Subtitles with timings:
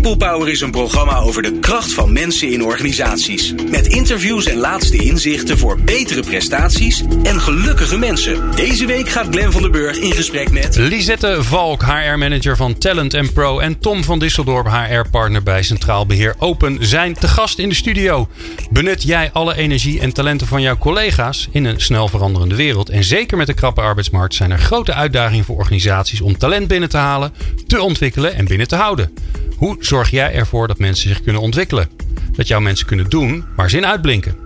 [0.00, 3.54] People Power is een programma over de kracht van mensen in organisaties.
[3.70, 8.50] Met interviews en laatste inzichten voor betere prestaties en gelukkige mensen.
[8.54, 10.76] Deze week gaat Glen van der Burg in gesprek met...
[10.76, 13.58] Lisette Valk, HR-manager van Talent Pro...
[13.58, 16.86] en Tom van Disseldorp, HR-partner bij Centraal Beheer Open...
[16.86, 18.28] zijn te gast in de studio.
[18.70, 21.48] Benut jij alle energie en talenten van jouw collega's...
[21.50, 22.88] in een snel veranderende wereld?
[22.88, 26.20] En zeker met de krappe arbeidsmarkt zijn er grote uitdagingen voor organisaties...
[26.20, 27.32] om talent binnen te halen,
[27.66, 29.12] te ontwikkelen en binnen te houden.
[29.60, 31.88] Hoe zorg jij ervoor dat mensen zich kunnen ontwikkelen?
[32.32, 34.36] Dat jouw mensen kunnen doen waar ze in uitblinken?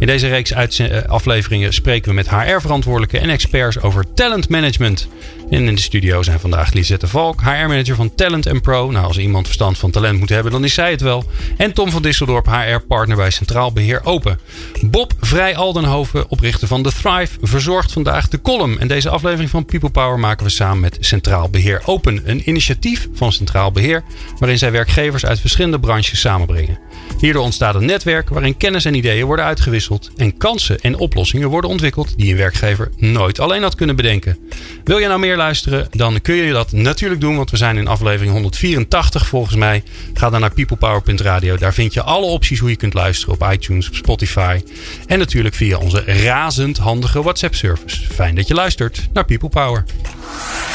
[0.00, 5.08] In deze reeks eh, afleveringen spreken we met HR-verantwoordelijken en experts over talent management.
[5.50, 8.90] En in de studio zijn vandaag Lisette Valk, HR-manager van Talent Pro.
[8.90, 11.24] Nou, als iemand verstand van talent moet hebben, dan is zij het wel.
[11.56, 14.38] En Tom van Disseldorp, HR-partner bij Centraal Beheer Open.
[14.82, 18.78] Bob Vrij Aldenhoven, oprichter van The Thrive, verzorgt vandaag de column.
[18.78, 22.20] En deze aflevering van People Power maken we samen met Centraal Beheer Open.
[22.24, 24.02] Een initiatief van Centraal Beheer,
[24.38, 26.78] waarin zij werkgevers uit verschillende branches samenbrengen.
[27.20, 31.70] Hierdoor ontstaat een netwerk waarin kennis en ideeën worden uitgewisseld en kansen en oplossingen worden
[31.70, 34.38] ontwikkeld die een werkgever nooit alleen had kunnen bedenken.
[34.84, 37.86] Wil je nou meer luisteren, dan kun je dat natuurlijk doen, want we zijn in
[37.86, 39.82] aflevering 184 volgens mij.
[40.14, 41.56] Ga dan naar peoplepower.radio.
[41.56, 44.60] Daar vind je alle opties hoe je kunt luisteren op iTunes, op Spotify
[45.06, 48.06] en natuurlijk via onze razend handige WhatsApp service.
[48.12, 49.84] Fijn dat je luistert naar People Power.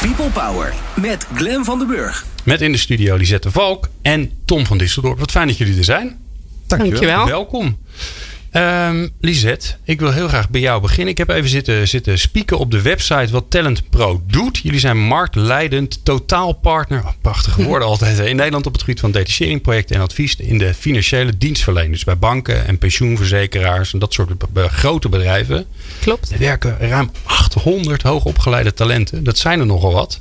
[0.00, 2.26] People Power met Glen van den Burg.
[2.42, 5.18] Met in de studio Lisette Valk en Tom van Disseldorp.
[5.18, 6.24] Wat fijn dat jullie er zijn.
[6.66, 7.00] Dankjewel.
[7.00, 7.26] Dankjewel.
[7.26, 7.76] Welkom.
[8.56, 11.08] Um, Lisette, ik wil heel graag bij jou beginnen.
[11.08, 14.58] Ik heb even zitten, zitten spieken op de website wat Talent Pro doet.
[14.58, 19.96] Jullie zijn marktleidend totaalpartner, oh, prachtige woorden altijd, in Nederland op het gebied van detacheringprojecten
[19.96, 21.92] en advies in de financiële dienstverlening.
[21.92, 25.66] Dus bij banken en pensioenverzekeraars en dat soort grote bedrijven.
[26.00, 26.30] Klopt.
[26.30, 29.24] Er werken ruim 800 hoogopgeleide talenten.
[29.24, 30.20] Dat zijn er nogal wat.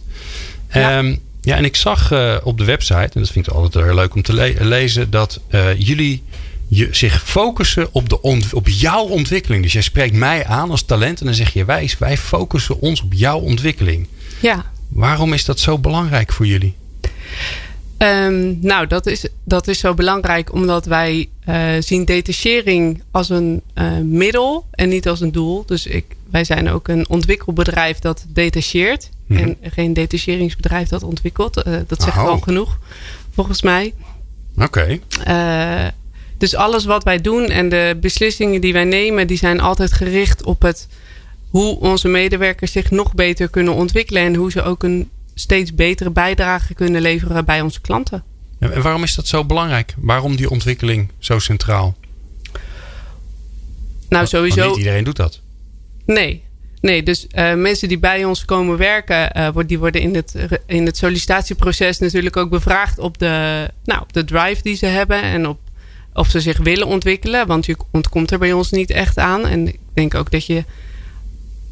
[0.72, 0.98] Ja.
[0.98, 3.96] Um, ja, en ik zag uh, op de website, en dat vind ik altijd heel
[3.96, 6.24] leuk om te le lezen, dat uh, jullie
[6.68, 8.22] je zich focussen op, de
[8.54, 9.64] op jouw ontwikkeling.
[9.64, 13.02] Dus jij spreekt mij aan als talent en dan zeg je wij, wij focussen ons
[13.02, 14.08] op jouw ontwikkeling.
[14.40, 14.66] Ja.
[14.88, 16.76] Waarom is dat zo belangrijk voor jullie?
[17.98, 23.62] Um, nou, dat is, dat is zo belangrijk omdat wij uh, zien detachering als een
[23.76, 25.64] uh, middel en niet als een doel.
[25.66, 29.10] Dus ik, wij zijn ook een ontwikkelbedrijf dat detacheert.
[29.28, 29.56] Mm -hmm.
[29.62, 31.68] En geen detacheringsbedrijf dat ontwikkelt.
[31.68, 32.80] Uh, dat zegt wel genoeg,
[33.34, 33.94] volgens mij.
[34.56, 35.00] Oké.
[35.26, 35.94] Okay.
[36.38, 40.44] Dus alles wat wij doen en de beslissingen die wij nemen, die zijn altijd gericht
[40.44, 40.88] op het
[41.50, 44.22] hoe onze medewerkers zich nog beter kunnen ontwikkelen.
[44.22, 48.24] En hoe ze ook een steeds betere bijdrage kunnen leveren bij onze klanten.
[48.60, 49.94] En waarom is dat zo belangrijk?
[49.98, 51.96] Waarom die ontwikkeling zo centraal?
[54.10, 54.60] Nou, sowieso.
[54.60, 55.42] Want niet iedereen doet dat.
[56.06, 56.44] Nee.
[56.82, 60.36] Nee, dus uh, mensen die bij ons komen werken, uh, die worden in het,
[60.66, 65.22] in het sollicitatieproces natuurlijk ook bevraagd op de, nou, op de drive die ze hebben
[65.22, 65.60] en op
[66.16, 67.48] of ze zich willen ontwikkelen.
[67.48, 69.46] Want je ontkomt er bij ons niet echt aan.
[69.46, 70.64] En ik denk ook dat je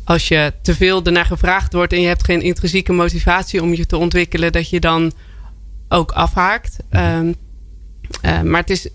[0.04, 3.86] als je te veel ernaar gevraagd wordt en je hebt geen intrinsieke motivatie om je
[3.86, 5.12] te ontwikkelen, dat je dan
[5.90, 6.78] ook afhaakt.
[6.92, 7.36] Um,
[8.26, 8.90] uh, maar het is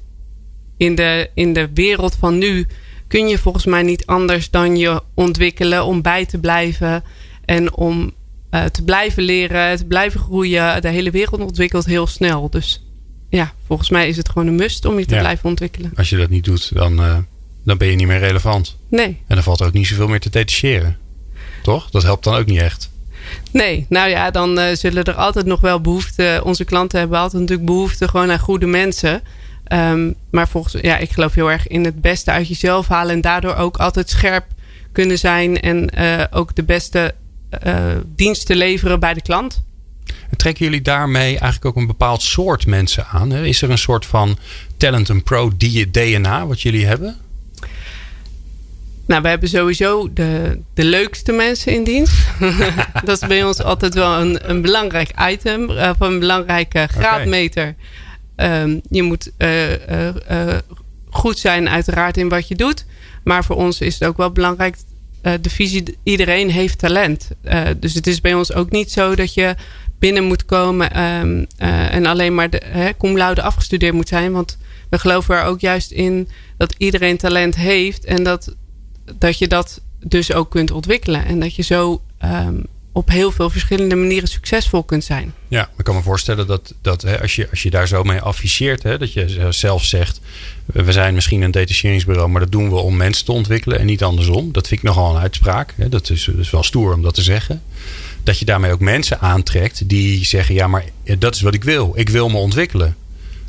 [0.76, 2.66] in de, in de wereld van nu
[3.06, 7.04] kun je volgens mij niet anders dan je ontwikkelen om bij te blijven
[7.44, 8.12] en om
[8.50, 10.82] uh, te blijven leren, te blijven groeien.
[10.82, 12.50] De hele wereld ontwikkelt heel snel.
[12.50, 12.87] Dus
[13.28, 15.20] ja, volgens mij is het gewoon een must om je te ja.
[15.20, 15.92] blijven ontwikkelen.
[15.96, 17.00] Als je dat niet doet, dan.
[17.00, 17.16] Uh
[17.68, 18.76] dan ben je niet meer relevant.
[18.88, 19.06] Nee.
[19.26, 20.96] En dan valt er ook niet zoveel meer te detacheren.
[21.62, 21.90] Toch?
[21.90, 22.90] Dat helpt dan ook niet echt.
[23.50, 26.40] Nee, nou ja, dan uh, zullen er altijd nog wel behoefte.
[26.44, 29.22] Onze klanten hebben altijd natuurlijk behoefte gewoon aan goede mensen.
[29.72, 33.14] Um, maar volgens, ja, ik geloof heel erg in het beste uit jezelf halen.
[33.14, 34.44] En daardoor ook altijd scherp
[34.92, 35.60] kunnen zijn.
[35.60, 37.14] En uh, ook de beste
[38.06, 39.62] diensten leveren bij de klant.
[40.30, 43.30] En trekken jullie daarmee eigenlijk ook een bepaald soort mensen aan?
[43.30, 43.44] Hè?
[43.44, 44.38] Is er een soort van
[44.76, 45.52] talent and pro
[45.90, 47.16] DNA wat jullie hebben?
[49.08, 52.14] Nou, we hebben sowieso de, de leukste mensen in dienst.
[53.04, 55.70] dat is bij ons altijd wel een, een belangrijk item.
[55.70, 57.74] Of een belangrijke graadmeter.
[58.36, 58.62] Okay.
[58.62, 59.76] Um, je moet uh, uh,
[60.30, 60.56] uh,
[61.10, 62.86] goed zijn uiteraard in wat je doet.
[63.24, 64.76] Maar voor ons is het ook wel belangrijk...
[65.22, 67.28] de visie, iedereen heeft talent.
[67.76, 69.54] dus het is bij ons ook niet zo dat je
[69.98, 71.02] binnen moet komen...
[71.02, 74.32] Um, en alleen maar de, hè, cum laude afgestudeerd moet zijn.
[74.32, 74.58] Want
[74.90, 78.04] we geloven er ook juist in dat iedereen talent heeft...
[78.04, 78.54] en dat
[79.18, 81.24] dat je dat dus ook kunt ontwikkelen.
[81.24, 85.34] En dat je zo um, op heel veel verschillende manieren succesvol kunt zijn.
[85.48, 88.82] Ja, ik kan me voorstellen dat, dat als, je, als je daar zo mee afficheert,
[88.82, 90.20] dat je zelf zegt:
[90.64, 94.02] we zijn misschien een detacheringsbureau, maar dat doen we om mensen te ontwikkelen en niet
[94.02, 94.52] andersom.
[94.52, 95.74] Dat vind ik nogal een uitspraak.
[95.90, 97.62] Dat, is, dat is wel stoer om dat te zeggen.
[98.28, 100.84] Dat je daarmee ook mensen aantrekt die zeggen: ja, maar
[101.18, 101.92] dat is wat ik wil.
[101.94, 102.96] Ik wil me ontwikkelen.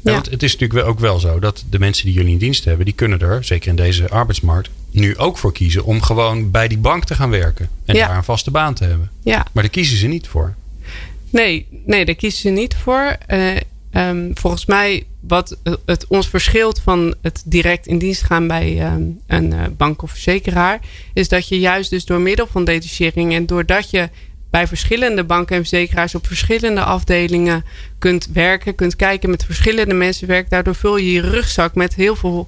[0.03, 0.11] Ja.
[0.11, 2.85] Want het is natuurlijk ook wel zo dat de mensen die jullie in dienst hebben,
[2.85, 6.77] die kunnen er, zeker in deze arbeidsmarkt, nu ook voor kiezen om gewoon bij die
[6.77, 7.69] bank te gaan werken.
[7.85, 9.11] En daar een vaste baan te hebben.
[9.23, 9.45] Ja.
[9.51, 10.55] Maar daar kiezen ze niet voor.
[11.29, 13.17] Nee, nee daar kiezen ze niet voor.
[13.27, 13.55] Uh,
[13.93, 19.19] um, volgens mij, wat het ons verschilt van het direct in dienst gaan bij um,
[19.27, 20.79] een uh, bank of verzekeraar,
[21.13, 24.09] is dat je juist dus door middel van detachering en doordat je
[24.49, 27.65] bij verschillende banken en verzekeraars op verschillende afdelingen
[27.97, 30.49] kunt werken, kunt kijken met verschillende mensen werkt.
[30.49, 32.47] Daardoor vul je je rugzak met heel veel,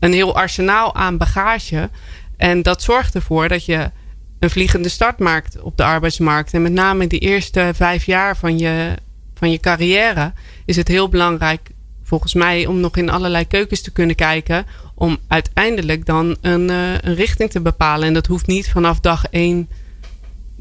[0.00, 1.90] een heel arsenaal aan bagage.
[2.36, 3.90] En dat zorgt ervoor dat je
[4.38, 6.54] een vliegende start maakt op de arbeidsmarkt.
[6.54, 8.94] En met name die eerste vijf jaar van je,
[9.34, 10.32] van je carrière
[10.64, 11.70] is het heel belangrijk,
[12.02, 14.66] volgens mij, om nog in allerlei keukens te kunnen kijken.
[14.94, 18.06] Om uiteindelijk dan een, uh, een richting te bepalen.
[18.06, 19.68] En dat hoeft niet vanaf dag één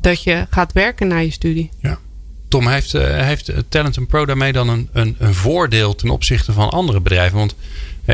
[0.07, 1.69] dat je gaat werken na je studie.
[1.81, 1.99] Ja.
[2.47, 6.69] Tom, heeft, uh, heeft Talent Pro daarmee dan een, een, een voordeel ten opzichte van
[6.69, 7.37] andere bedrijven?
[7.37, 7.55] Want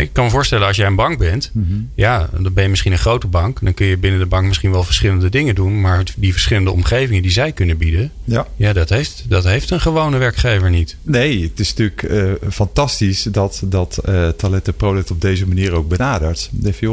[0.01, 1.73] ik kan me voorstellen, als jij een bank bent, mhm.
[1.95, 3.57] ja, dan ben je misschien een grote bank.
[3.61, 5.81] Dan kun je binnen de bank misschien wel verschillende dingen doen.
[5.81, 8.47] Maar die verschillende omgevingen die zij kunnen bieden, ja.
[8.55, 10.95] Ja, dat, heeft, dat heeft een gewone werkgever niet.
[11.01, 15.71] Nee, het is natuurlijk uh, fantastisch dat, dat uh, Talenten Pro dit op deze manier
[15.73, 16.49] ook benadert.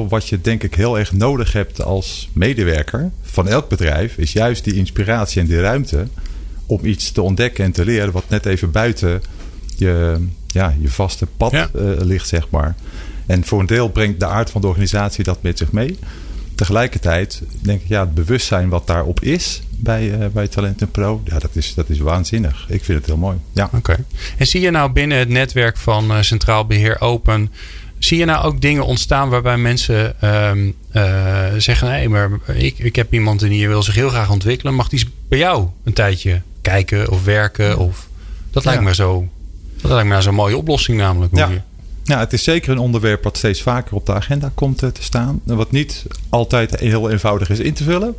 [0.09, 4.65] Wat je denk ik heel erg nodig hebt als medewerker van elk bedrijf, is juist
[4.65, 6.07] die inspiratie en die ruimte
[6.67, 9.23] om iets te ontdekken en te leren wat net even buiten
[9.77, 10.17] je,
[10.53, 11.69] ja, je vaste pad ja.
[11.75, 12.75] uh, ligt, zeg maar.
[13.27, 15.99] En voor een deel brengt de aard van de organisatie dat met zich mee.
[16.55, 21.39] Tegelijkertijd denk ik, ja, het bewustzijn wat daarop is bij, uh, bij Talenten Pro, ja,
[21.39, 22.65] dat is, dat is waanzinnig.
[22.69, 23.39] Ik vind het heel mooi.
[23.53, 23.71] Ja.
[23.73, 24.05] Oké.
[24.37, 27.53] En zie je nou binnen het netwerk van uh, Centraal Beheer Open,
[27.99, 30.53] zie je nou ook dingen ontstaan waarbij mensen uh,
[31.57, 35.09] zeggen: nee, maar ik, ik heb iemand die wil zich heel graag ontwikkelen, mag die
[35.29, 37.79] bij jou een tijdje kijken of werken?
[37.79, 38.09] Of,
[38.51, 39.29] dat lijkt me zo.
[39.83, 41.37] Dat lijkt me nou zo'n mooie oplossing, namelijk.
[41.37, 41.49] Ja.
[42.05, 45.03] Ja, het is zeker een onderwerp wat steeds vaker op de agenda komt eh, te
[45.03, 45.41] staan.
[45.45, 48.15] Wat niet altijd heel eenvoudig is in te vullen.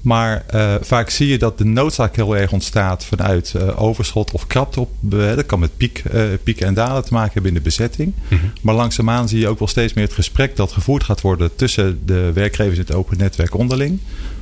[0.00, 4.46] Maar uh, vaak zie je dat de noodzaak heel erg ontstaat vanuit uh, overschot of
[4.46, 4.90] krapte op.
[5.00, 6.02] dat kan met piek,
[6.42, 8.12] pieken en dalen te maken hebben in de bezetting.
[8.28, 8.52] Mm -hmm.
[8.60, 12.00] Maar langzaamaan zie je ook wel steeds meer het gesprek dat gevoerd gaat worden tussen
[12.06, 14.00] de werkgevers in het open netwerk onderling.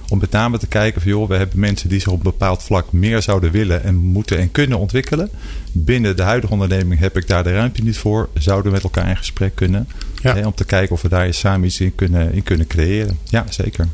[0.08, 2.62] Om met name te kijken van joh, we hebben mensen die zich op een bepaald
[2.62, 5.30] vlak meer zouden willen en moeten en kunnen ontwikkelen.
[5.72, 8.28] Binnen de huidige onderneming heb ik daar de ruimte niet voor.
[8.34, 9.88] Zouden we met elkaar in gesprek kunnen.
[10.22, 10.34] Ja.
[10.34, 13.18] Hè, om te kijken of we daar samen iets in kunnen, in kunnen creëren.
[13.24, 13.88] Ja, zeker.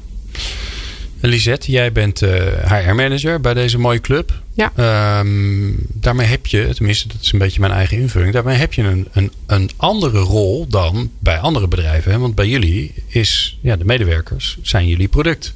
[1.21, 2.31] Lisette, jij bent uh,
[2.65, 4.43] HR-manager bij deze mooie club.
[4.55, 4.73] Ja.
[5.21, 8.33] Um, daarmee heb je, tenminste dat is een beetje mijn eigen invulling.
[8.33, 12.13] Daarmee heb je een, een, een andere rol dan bij andere bedrijven.
[12.13, 12.19] Hè?
[12.19, 15.55] Want bij jullie is, ja, de medewerkers zijn jullie product.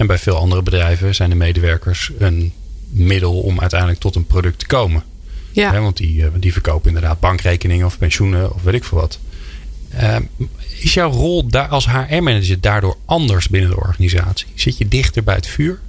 [0.00, 2.52] En bij veel andere bedrijven zijn de medewerkers een
[2.90, 5.02] middel om uiteindelijk tot een product te komen.
[5.52, 5.80] Ja.
[5.80, 9.18] want die, eh, die verkopen inderdaad bankrekeningen of pensioenen of weet ik veel wat.
[9.94, 10.16] Uh,
[10.78, 14.46] is jouw rol daar als HR-manager daardoor anders binnen de organisatie?
[14.54, 15.80] Zit je dichter bij het vuur?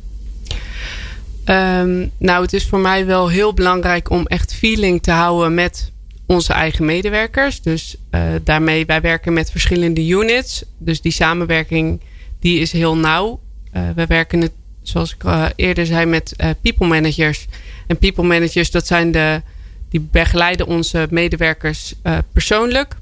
[1.45, 5.91] Um, nou, het is voor mij wel heel belangrijk om echt feeling te houden met
[6.25, 7.61] onze eigen medewerkers.
[7.61, 10.63] Dus uh, daarmee, wij werken met verschillende units.
[10.77, 12.01] Dus die samenwerking
[12.39, 13.39] die is heel nauw.
[13.75, 14.51] Uh, we werken het,
[14.81, 17.47] zoals ik uh, eerder zei, met uh, people managers.
[17.87, 19.41] En people managers, dat zijn de,
[19.89, 21.93] die begeleiden onze medewerkers
[22.31, 22.95] persoonlijk.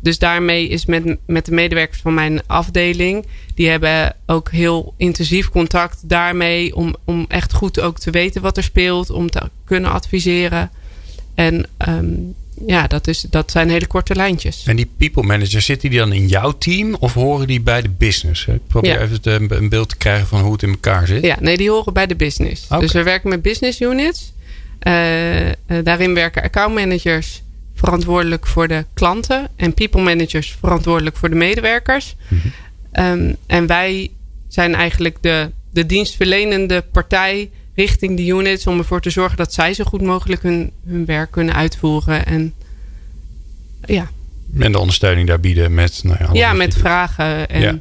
[0.00, 5.48] Dus daarmee is met, met de medewerkers van mijn afdeling, die hebben ook heel intensief
[5.48, 9.90] contact daarmee om, om echt goed ook te weten wat er speelt, om te kunnen
[9.90, 10.70] adviseren.
[11.34, 12.34] En um,
[12.66, 14.64] ja, dat, is, dat zijn hele korte lijntjes.
[14.66, 17.88] En die people manager, zitten die dan in jouw team of horen die bij de
[17.88, 18.46] business?
[18.46, 19.00] Ik probeer ja.
[19.00, 21.22] even een beeld te krijgen van hoe het in elkaar zit.
[21.22, 22.64] Ja, nee, die horen bij de business.
[22.64, 22.80] Okay.
[22.80, 24.32] Dus we werken met business units.
[24.82, 25.52] Uh, uh,
[25.84, 27.42] daarin werken account managers
[27.74, 32.16] verantwoordelijk voor de klanten en people managers verantwoordelijk voor de medewerkers.
[32.28, 32.40] Mm
[32.92, 33.04] -hmm.
[33.04, 34.10] um, en wij
[34.48, 39.74] zijn eigenlijk de, de dienstverlenende partij richting de units om ervoor te zorgen dat zij
[39.74, 42.26] zo goed mogelijk hun, hun werk kunnen uitvoeren.
[42.26, 42.54] En
[43.84, 44.10] ja.
[44.58, 46.00] En de ondersteuning daar bieden met.
[46.04, 47.78] Nou ja, ja met vragen en ja.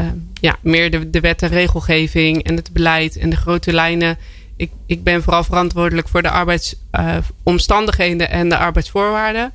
[0.00, 0.06] Uh,
[0.40, 4.18] ja, meer de, de wet en regelgeving en het beleid en de grote lijnen.
[4.56, 9.52] Ik, ik ben vooral verantwoordelijk voor de arbeidsomstandigheden uh, en de arbeidsvoorwaarden.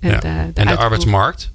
[0.00, 0.18] En, ja.
[0.18, 1.52] de, de, en de arbeidsmarkt?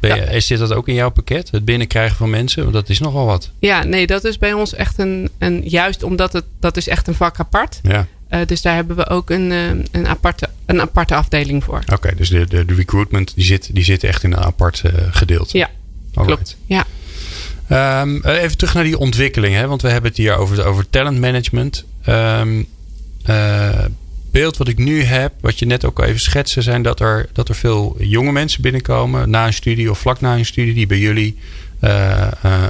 [0.00, 0.40] Ben je, ja.
[0.40, 1.50] Zit dat ook in jouw pakket?
[1.50, 2.62] Het binnenkrijgen van mensen?
[2.62, 3.50] Want dat is nogal wat.
[3.58, 5.30] Ja, nee, dat is bij ons echt een.
[5.38, 6.44] een juist omdat het.
[6.60, 7.80] Dat is echt een vak apart.
[7.82, 8.06] Ja.
[8.30, 9.50] Uh, dus daar hebben we ook een,
[9.90, 11.82] een, aparte, een aparte afdeling voor.
[11.92, 14.92] Oké, dus de, de, de, recruitment die zit, die zit echt in een apart uh,
[15.10, 15.58] gedeelte.
[15.58, 15.70] Ja,
[16.14, 16.36] Alright.
[16.36, 16.56] klopt.
[16.66, 16.84] Ja.
[18.00, 19.66] Um, even terug naar die ontwikkeling, hè?
[19.66, 21.84] want we hebben het hier over, over talent management.
[22.08, 22.66] Um,
[23.26, 23.84] uh,
[24.30, 27.28] beeld wat ik nu heb, wat je net ook al even schetste, zijn dat er,
[27.32, 30.86] dat er veel jonge mensen binnenkomen na een studie of vlak na een studie die
[30.86, 31.38] bij jullie
[31.80, 32.64] uh, uh,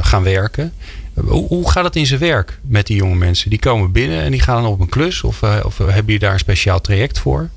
[0.00, 0.72] gaan werken.
[1.14, 3.50] Hoe, hoe, gaat het in zijn werk met die jonge mensen?
[3.50, 5.22] Die komen binnen en die gaan dan op een klus?
[5.22, 7.50] Of, of hebben jullie daar een speciaal traject voor?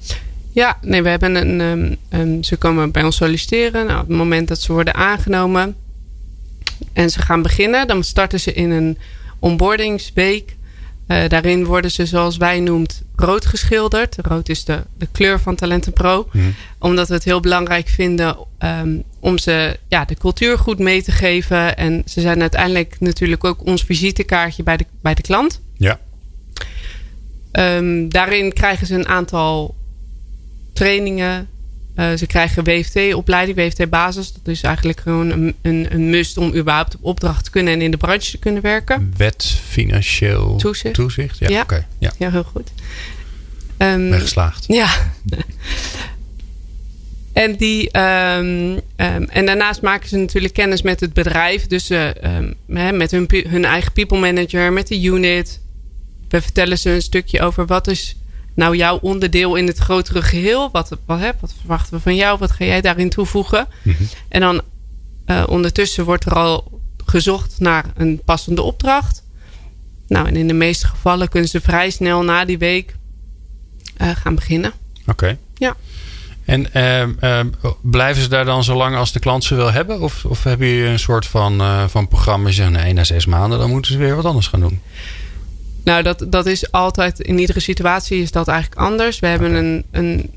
[0.51, 3.85] Ja, nee, we hebben een, een, ze komen bij ons solliciteren.
[3.85, 5.75] Nou, op het moment dat ze worden aangenomen
[6.93, 8.97] en ze gaan beginnen, dan starten ze in een
[9.39, 10.55] onboardingsweek.
[11.07, 14.15] Daarin worden ze, zoals wij noemt, rood geschilderd.
[14.21, 16.27] Rood is de, de kleur van Talenten Pro.
[16.31, 16.45] Mhm.
[16.79, 21.11] Omdat we het heel belangrijk vinden um, om ze ja, de cultuur goed mee te
[21.11, 21.77] geven.
[21.77, 25.61] En ze zijn uiteindelijk natuurlijk ook ons visitekaartje bij de, bij de klant.
[25.77, 25.99] Ja.
[27.51, 29.75] Um, daarin krijgen ze een aantal
[30.73, 31.49] trainingen.
[31.99, 34.33] Uh, ze krijgen WFT-opleiding, WFT-basis.
[34.33, 37.81] Dat is eigenlijk gewoon een, een, een, must om überhaupt op opdracht te kunnen en
[37.81, 39.13] in de branche te kunnen werken.
[39.17, 40.93] Wet financieel toezicht.
[40.93, 41.37] toezicht?
[41.37, 41.61] Ja, ja.
[41.61, 41.87] oké.
[41.97, 42.11] Ja.
[42.17, 42.71] ja, heel goed.
[43.77, 44.65] Um, Weggeslaagd.
[44.67, 44.89] Ja.
[47.43, 51.67] en, die, um, um, en daarnaast maken ze natuurlijk kennis met het bedrijf.
[51.67, 52.09] Dus uh,
[52.65, 55.59] met hun, hun eigen people manager, met de unit.
[56.29, 58.15] We vertellen ze een stukje over wat is
[58.57, 60.69] nou jouw onderdeel in het grotere geheel?
[60.71, 62.37] Wat, wat, hè, wat verwachten we van jou?
[62.37, 63.67] Wat ga jij daarin toevoegen?
[63.81, 64.07] Mm -hmm.
[64.27, 64.61] En dan
[65.25, 69.23] uh, ondertussen wordt er al gezocht naar een passende opdracht.
[70.07, 72.95] Nou, en in de meeste gevallen kunnen ze vrij snel na die week
[74.01, 74.71] uh, gaan beginnen.
[75.01, 75.09] Oké.
[75.11, 75.37] Okay.
[75.55, 75.75] Ja.
[76.45, 76.67] En
[77.21, 77.39] uh,
[77.81, 80.01] blijven ze daar dan zo lang als de klant ze wil hebben?
[80.01, 82.51] Of, of hebben jullie een soort van, uh, van programma?
[82.51, 84.81] Zeggen nee, na zes maanden dan moeten ze weer wat anders gaan doen.
[85.87, 89.19] Nou, dat, dat is altijd, in iedere situatie is dat eigenlijk anders.
[89.19, 90.29] We hebben een, een,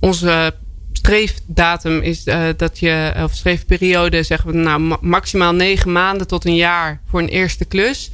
[0.00, 0.54] onze
[0.92, 6.44] streefdatum is uh, dat je, of streefperiode, zeggen we nou ma- maximaal negen maanden tot
[6.44, 8.10] een jaar voor een eerste klus.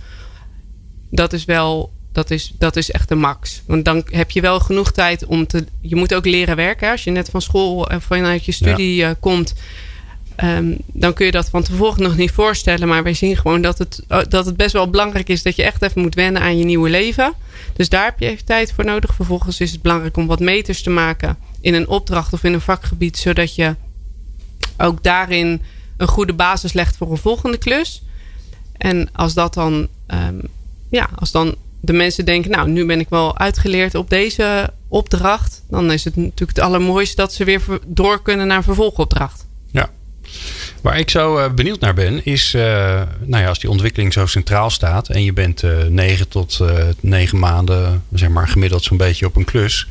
[1.10, 3.62] Dat is wel, dat is, dat is echt de max.
[3.66, 6.90] Want dan heb je wel genoeg tijd om te, je moet ook leren werken.
[6.90, 9.54] Als je net van school of vanuit je studie uh, komt,
[10.44, 12.88] Um, dan kun je dat van tevoren nog niet voorstellen.
[12.88, 15.82] Maar wij zien gewoon dat het, dat het best wel belangrijk is dat je echt
[15.82, 17.32] even moet wennen aan je nieuwe leven.
[17.74, 19.14] Dus daar heb je even tijd voor nodig.
[19.14, 22.60] Vervolgens is het belangrijk om wat meters te maken in een opdracht of in een
[22.60, 23.18] vakgebied.
[23.18, 23.74] Zodat je
[24.76, 25.62] ook daarin
[25.96, 28.02] een goede basis legt voor een volgende klus.
[28.76, 30.40] En als dat dan, um,
[30.90, 35.62] ja, als dan de mensen denken, nou, nu ben ik wel uitgeleerd op deze opdracht.
[35.68, 39.45] Dan is het natuurlijk het allermooiste dat ze weer door kunnen naar een vervolgopdracht.
[40.82, 42.62] Waar ik zo uh, benieuwd naar ben, is uh,
[43.24, 46.60] nou ja, als die ontwikkeling zo centraal staat en je bent uh, 9 tot
[47.00, 49.88] 9 maanden, zeg maar gemiddeld zo'n beetje op een klus.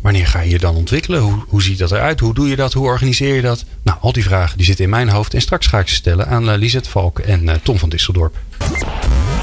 [0.00, 1.20] Wanneer ga je je dan ontwikkelen?
[1.20, 2.20] Hoe, hoe ziet dat eruit?
[2.20, 2.72] Hoe doe je dat?
[2.72, 3.64] Hoe organiseer je dat?
[3.82, 5.34] Nou, al die vragen die zitten in mijn hoofd.
[5.34, 8.36] En straks ga ik ze stellen aan Lisette Valk en Tom van Disseldorp.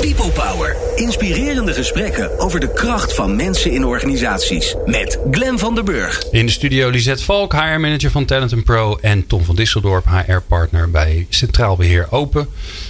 [0.02, 0.76] People Power.
[0.96, 4.76] Inspirerende gesprekken over de kracht van mensen in organisaties.
[4.86, 6.24] Met Glen van der Burg.
[6.32, 8.98] In de studio Lisette Valk, HR-manager van Talent Pro.
[9.02, 12.48] En Tom van Disseldorp, HR-partner bij Centraal Beheer Open.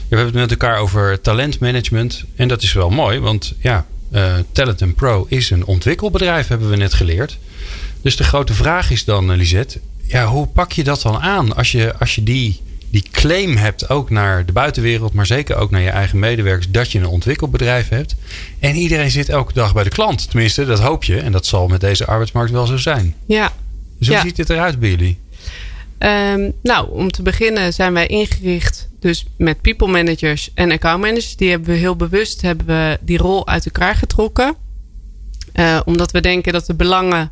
[0.09, 2.23] We hebben het met elkaar over talentmanagement.
[2.35, 6.75] En dat is wel mooi, want ja, uh, Talent Pro is een ontwikkelbedrijf, hebben we
[6.75, 7.37] net geleerd.
[8.01, 11.71] Dus de grote vraag is dan, Lisette, ja, hoe pak je dat dan aan als
[11.71, 15.81] je, als je die die claim hebt ook naar de buitenwereld, maar zeker ook naar
[15.81, 18.15] je eigen medewerkers, dat je een ontwikkelbedrijf hebt.
[18.59, 20.29] En iedereen zit elke dag bij de klant.
[20.29, 21.19] Tenminste, dat hoop je.
[21.19, 23.15] En dat zal met deze arbeidsmarkt wel zo zijn.
[23.25, 23.53] Ja.
[23.97, 24.23] Dus hoe ja.
[24.23, 25.17] ziet dit eruit bij jullie?
[25.99, 31.35] Um, nou, om te beginnen zijn wij ingericht dus met people managers en account managers.
[31.35, 34.55] Die hebben we heel bewust hebben we die rol uit elkaar getrokken.
[35.53, 37.31] Uh, omdat we denken dat de belangen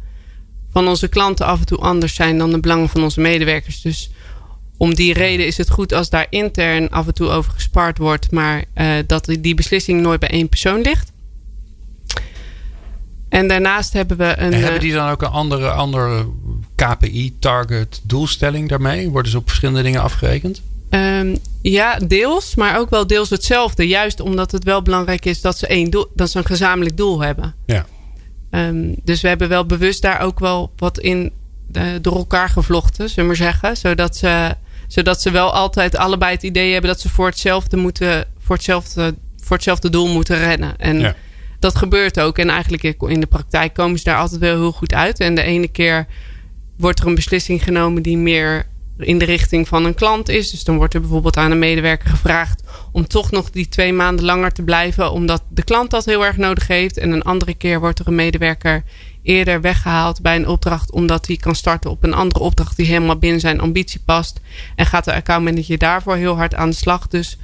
[0.72, 3.82] van onze klanten af en toe anders zijn dan de belangen van onze medewerkers.
[3.82, 4.10] Dus
[4.78, 8.32] om die reden is het goed als daar intern af en toe over gespaard wordt,
[8.32, 11.12] maar uh, dat die beslissing nooit bij één persoon ligt.
[13.30, 14.54] En daarnaast hebben we een.
[14.54, 16.26] En hebben die dan ook een andere, andere
[16.76, 19.10] KPI-target doelstelling daarmee?
[19.10, 20.62] Worden ze op verschillende dingen afgerekend?
[20.90, 23.88] Um, ja, deels, maar ook wel deels hetzelfde.
[23.88, 27.22] Juist omdat het wel belangrijk is dat ze, één doel, dat ze een gezamenlijk doel
[27.22, 27.56] hebben.
[27.66, 27.86] Ja.
[28.52, 31.32] Um, dus we hebben wel bewust daar ook wel wat in
[31.74, 33.78] uh, door elkaar gevlochten, zullen we maar zeggen.
[33.78, 34.56] Zodat ze,
[34.88, 39.16] zodat ze wel altijd allebei het idee hebben dat ze voor hetzelfde, moeten, voor hetzelfde,
[39.44, 40.78] voor hetzelfde doel moeten rennen.
[40.78, 41.16] En ja.
[41.60, 42.38] dat gebeurt ook.
[42.38, 45.20] En eigenlijk in de praktijk komen ze daar altijd wel heel goed uit.
[45.20, 46.08] En de ene keer
[46.78, 48.66] wordt er een beslissing genomen die meer
[48.98, 50.52] in de richting van een klant is.
[50.52, 54.26] Dus dan wordt er bijvoorbeeld aan een medewerker gevraagd om toch nog die twee maanden
[54.26, 56.98] langer te blijven, omdat de klant dat heel erg nodig heeft.
[56.98, 58.84] En een andere keer wordt er een medewerker
[59.26, 63.18] eerder weggehaald bij een opdracht, omdat hij kan starten op een andere opdracht die helemaal
[63.18, 64.40] binnen zijn ambitie past.
[64.76, 67.08] En gaat de accountmanager daarvoor heel hard aan de slag.
[67.08, 67.38] Dus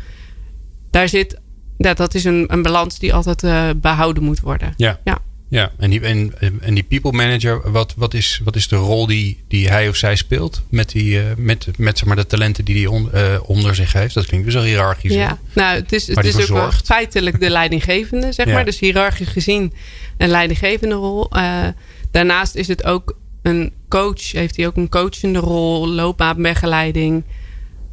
[0.90, 1.40] daar zit,
[1.78, 4.74] ja, dat is een, een balans die altijd uh, behouden moet worden.
[4.78, 5.00] Ja.
[5.04, 5.20] ja.
[5.52, 9.08] Ja, en die, en, en die people manager, wat, wat, is, wat is de rol
[9.08, 12.66] die, die hij of zij speelt met, die, uh, met, met zeg maar, de talenten
[12.66, 14.14] die hij on, uh, onder zich heeft?
[14.14, 15.14] Dat klinkt dus al hiërarchisch.
[15.14, 18.54] Ja, nou, het is, het is ook feitelijk de leidinggevende, zeg ja.
[18.54, 18.66] maar.
[18.66, 19.74] Dus hiërarchisch gezien
[20.18, 21.38] een leidinggevende rol.
[21.38, 21.68] Uh,
[22.12, 27.24] daarnaast is het ook een coach, heeft hij ook een coachende rol, loopbaanbegeleiding,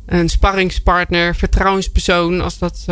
[0.06, 2.84] een sparringspartner, vertrouwenspersoon als dat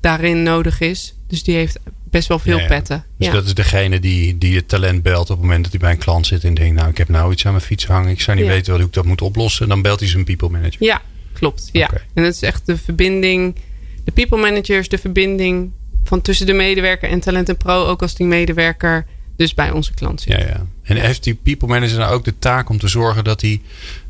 [0.00, 1.14] daarin nodig is.
[1.26, 1.78] Dus die heeft
[2.10, 3.04] best wel veel petten.
[3.16, 5.90] Dus dat is degene die, die het talent belt op het moment dat hij bij
[5.90, 8.20] een klant zit en denkt, nou ik heb nou iets aan mijn fiets hangen, ik
[8.20, 9.68] zou niet weten hoe ik dat moet oplossen.
[9.68, 10.84] Dan belt hij zijn people manager.
[10.84, 11.02] Ja,
[11.32, 11.68] klopt.
[11.72, 11.90] Ja.
[12.14, 13.56] En dat is echt de verbinding,
[14.04, 15.70] de people manager is de verbinding
[16.04, 19.94] van tussen de medewerker en talent en pro, ook als die medewerker dus bij onze
[19.94, 20.32] klant zit.
[20.32, 20.66] Ja, ja.
[20.82, 23.62] En heeft die people manager nou ook de taak om te zorgen dat die,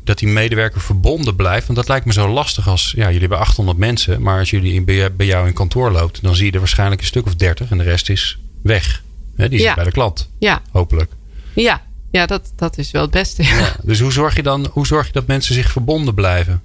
[0.03, 1.65] dat die medewerker verbonden blijft?
[1.65, 4.73] Want dat lijkt me zo lastig als, ja, jullie hebben 800 mensen, maar als jullie
[4.73, 7.71] in, bij jou in kantoor loopt, dan zie je er waarschijnlijk een stuk of 30
[7.71, 9.03] en de rest is weg.
[9.35, 10.29] die zit bij de klant.
[10.39, 10.61] Ja.
[10.71, 11.11] Hopelijk.
[11.53, 11.81] Ja,
[12.11, 13.43] ja dat, dat is wel het beste.
[13.43, 13.75] Ja.
[13.83, 16.61] Dus hoe zorg je dan, hoe zorg je dat mensen zich verbonden blijven?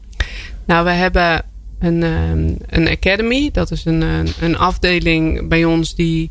[0.66, 1.45] Nou, we hebben
[1.78, 3.50] een, ehm, een academy.
[3.52, 6.31] Dat is een, een afdeling bij ons die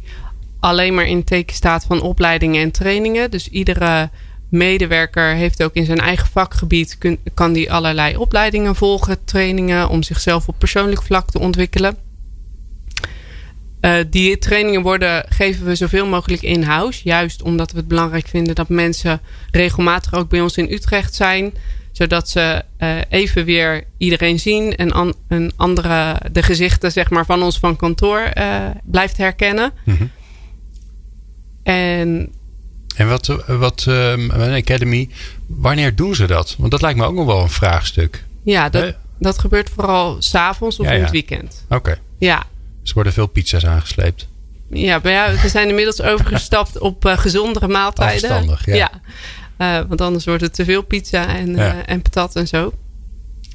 [0.59, 3.31] alleen maar in teken staat van opleidingen en trainingen.
[3.31, 4.09] Dus iedere
[4.49, 6.97] medewerker heeft ook in zijn eigen vakgebied,
[7.33, 11.97] kan die allerlei opleidingen volgen, trainingen om zichzelf op persoonlijk vlak te ontwikkelen.
[13.81, 17.01] Uh, die trainingen worden, geven we zoveel mogelijk in-house.
[17.03, 19.19] Juist omdat we het belangrijk vinden dat mensen
[19.51, 21.53] regelmatig ook bij ons in Utrecht zijn.
[21.91, 27.25] Zodat ze uh, even weer iedereen zien en an, een andere, de gezichten zeg maar,
[27.25, 29.71] van ons van kantoor uh, blijft herkennen.
[29.83, 30.11] Mm -hmm.
[31.63, 32.31] En,
[32.95, 35.09] en wat, wat um, Academy,
[35.47, 36.55] wanneer doen ze dat?
[36.57, 38.23] Want dat lijkt me ook nog wel een vraagstuk.
[38.43, 41.65] Ja, dat, dat gebeurt vooral s'avonds of ja, in het weekend.
[41.69, 41.99] Oké.
[42.17, 42.43] Ja.
[42.79, 44.27] Dus er worden veel pizza's aangesleept.
[44.69, 48.29] Ja, maar ja, we zijn inmiddels overgestapt op uh, gezondere maaltijden.
[48.29, 48.75] Afstandig, ja.
[48.75, 48.91] ja.
[49.57, 51.75] Uh, want anders wordt het te veel pizza en, ja.
[51.75, 52.73] uh, en patat en zo.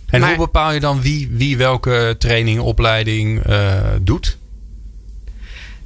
[0.07, 3.43] En maar, hoe bepaal je dan wie, wie welke training, opleiding
[4.01, 4.39] doet?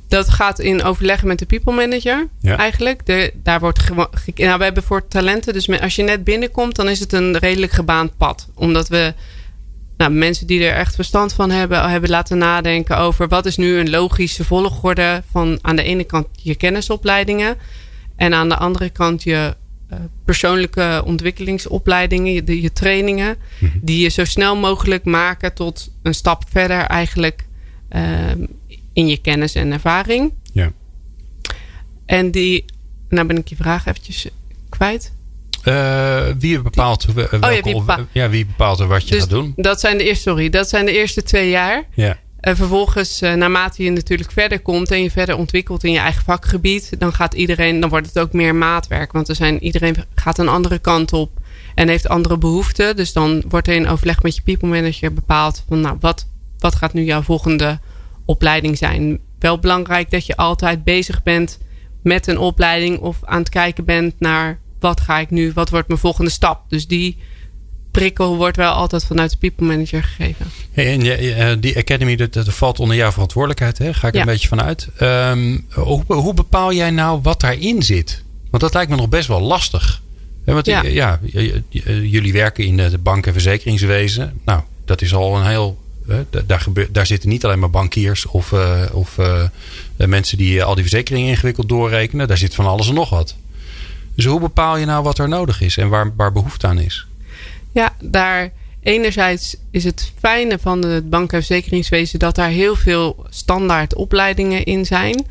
[0.08, 2.56] Dat gaat in overleg met de people manager ja.
[2.56, 3.06] eigenlijk.
[3.06, 3.88] De, daar wordt
[4.34, 7.72] nou, we hebben voor talenten, dus als je net binnenkomt, dan is het een redelijk
[7.72, 8.48] gebaand pad.
[8.54, 9.14] Omdat we
[9.96, 13.78] nou, mensen die er echt verstand van hebben, hebben laten nadenken over wat is nu
[13.78, 17.56] een logische volgorde van aan de ene kant je kennisopleidingen
[18.16, 19.54] en aan de andere kant je
[19.92, 23.80] uh, persoonlijke ontwikkelingsopleidingen, je, je trainingen, mm -hmm.
[23.82, 27.46] die je zo snel mogelijk maken tot een stap verder eigenlijk.
[27.96, 28.02] Uh,
[28.94, 30.32] in je kennis en ervaring.
[30.52, 30.72] Ja.
[32.06, 32.64] En die,
[33.08, 34.28] nou ben ik je vraag eventjes
[34.68, 35.12] kwijt.
[35.64, 39.10] Uh, wie bepaalt, die, welke, oh ja, wie bepaalt, ja, wie bepaalt er wat je
[39.10, 39.52] dus gaat doen?
[39.56, 41.84] Dat zijn de eerste, sorry, dat zijn de eerste twee jaar.
[41.94, 42.18] Ja.
[42.40, 46.24] En vervolgens, uh, naarmate je natuurlijk verder komt en je verder ontwikkelt in je eigen
[46.24, 49.12] vakgebied, dan gaat iedereen, dan wordt het ook meer maatwerk.
[49.12, 51.30] Want er zijn, iedereen gaat een andere kant op
[51.74, 52.96] en heeft andere behoeften.
[52.96, 56.26] Dus dan wordt er in overleg met je people manager bepaald van, nou, wat,
[56.58, 57.78] wat gaat nu jouw volgende
[58.24, 59.18] opleiding zijn.
[59.38, 61.58] Wel belangrijk dat je altijd bezig bent
[62.02, 65.88] met een opleiding of aan het kijken bent naar wat ga ik nu, wat wordt
[65.88, 66.62] mijn volgende stap.
[66.68, 67.16] Dus die
[67.90, 70.46] prikkel wordt wel altijd vanuit de people manager gegeven.
[70.72, 73.94] Hey, en eh, die academy, dat, dat, valt onder jouw verantwoordelijkheid, hè?
[73.94, 74.20] ga ik ja.
[74.20, 74.88] een beetje vanuit.
[75.00, 78.22] Um, hoe, hoe, bepaal jij nou wat daarin zit?
[78.50, 80.02] Want dat lijkt me nog best wel lastig.
[80.44, 80.82] Want ja.
[80.82, 81.20] ja
[82.02, 84.40] jullie werken in de bank- en verzekeringswezen.
[84.44, 85.83] Nou, dat is al een heel
[86.46, 89.42] daar, daar zitten niet alleen maar bankiers of, uh, of uh,
[89.96, 92.28] mensen die al die verzekeringen ingewikkeld doorrekenen.
[92.28, 93.36] Daar zit van alles en nog wat.
[94.14, 97.06] Dus hoe bepaal je nou wat er nodig is en waar, waar behoefte aan is?
[97.72, 103.26] Ja, daar enerzijds is het fijne van het bank- en verzekeringswezen dat daar heel veel
[103.30, 105.26] standaard opleidingen in zijn.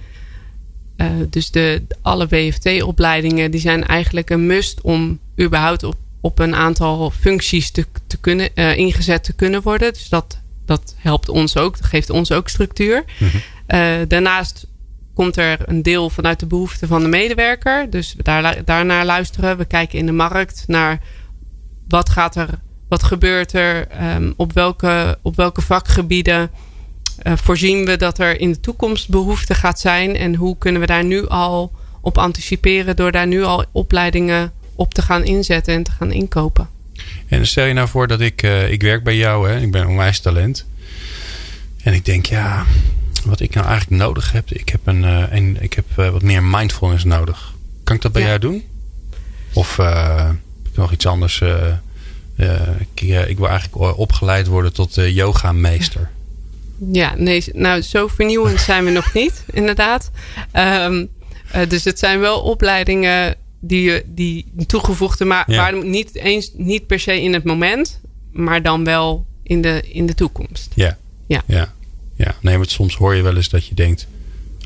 [1.30, 7.10] Dus de, alle WFT-opleidingen die zijn eigenlijk een must om überhaupt op, op een aantal
[7.10, 9.94] functies te, te kunnen, ingezet te kunnen worden.
[9.94, 11.78] Dus dat dat helpt ons ook.
[11.78, 13.04] Dat geeft ons ook structuur.
[13.20, 13.30] Mm
[14.08, 14.68] daarnaast
[15.14, 17.90] komt er een deel vanuit de behoeften van de medewerker.
[17.90, 19.58] Dus daar, daarnaar luisteren.
[19.58, 21.00] We kijken in de markt naar
[21.88, 22.50] wat gaat er,
[22.88, 26.52] wat gebeurt er, um, op, welke, op welke vakgebieden
[27.24, 30.16] uh, voorzien we dat er in de toekomst behoefte gaat zijn.
[30.16, 31.72] En hoe kunnen we daar nu al
[32.02, 36.70] op anticiperen door daar nu al opleidingen op te gaan inzetten en te gaan inkopen.
[37.28, 39.60] En stel je nou voor dat ik, uh, ik werk bij jou, hè?
[39.60, 40.66] ik ben onwijs talent.
[41.84, 42.66] En ik denk, ja,
[43.26, 46.22] wat ik nou eigenlijk nodig heb, ik heb, een, uh, een ik heb uh, wat
[46.22, 47.54] meer mindfulness nodig.
[47.84, 48.28] Kan ik dat bij ja.
[48.28, 48.64] jou doen?
[49.54, 49.78] Of
[50.74, 51.42] nog iets anders?
[52.78, 56.10] ik, ik wil eigenlijk opgeleid worden tot yoga-meester.
[56.92, 60.12] Ja, nee, nou zo vernieuwend zijn we nog niet, inderdaad.
[60.54, 61.10] Um,
[61.68, 65.58] dus het zijn wel opleidingen die, die toegevoegde, maar ja.
[65.58, 68.00] waar niet eens niet per se in het moment,
[68.32, 70.72] maar dan wel in de, in de toekomst.
[70.74, 70.98] Ja.
[71.26, 71.44] Ja.
[71.48, 71.74] ja.
[72.16, 72.36] ja.
[72.42, 74.08] Nee, maar soms hoor je wel eens dat je denkt: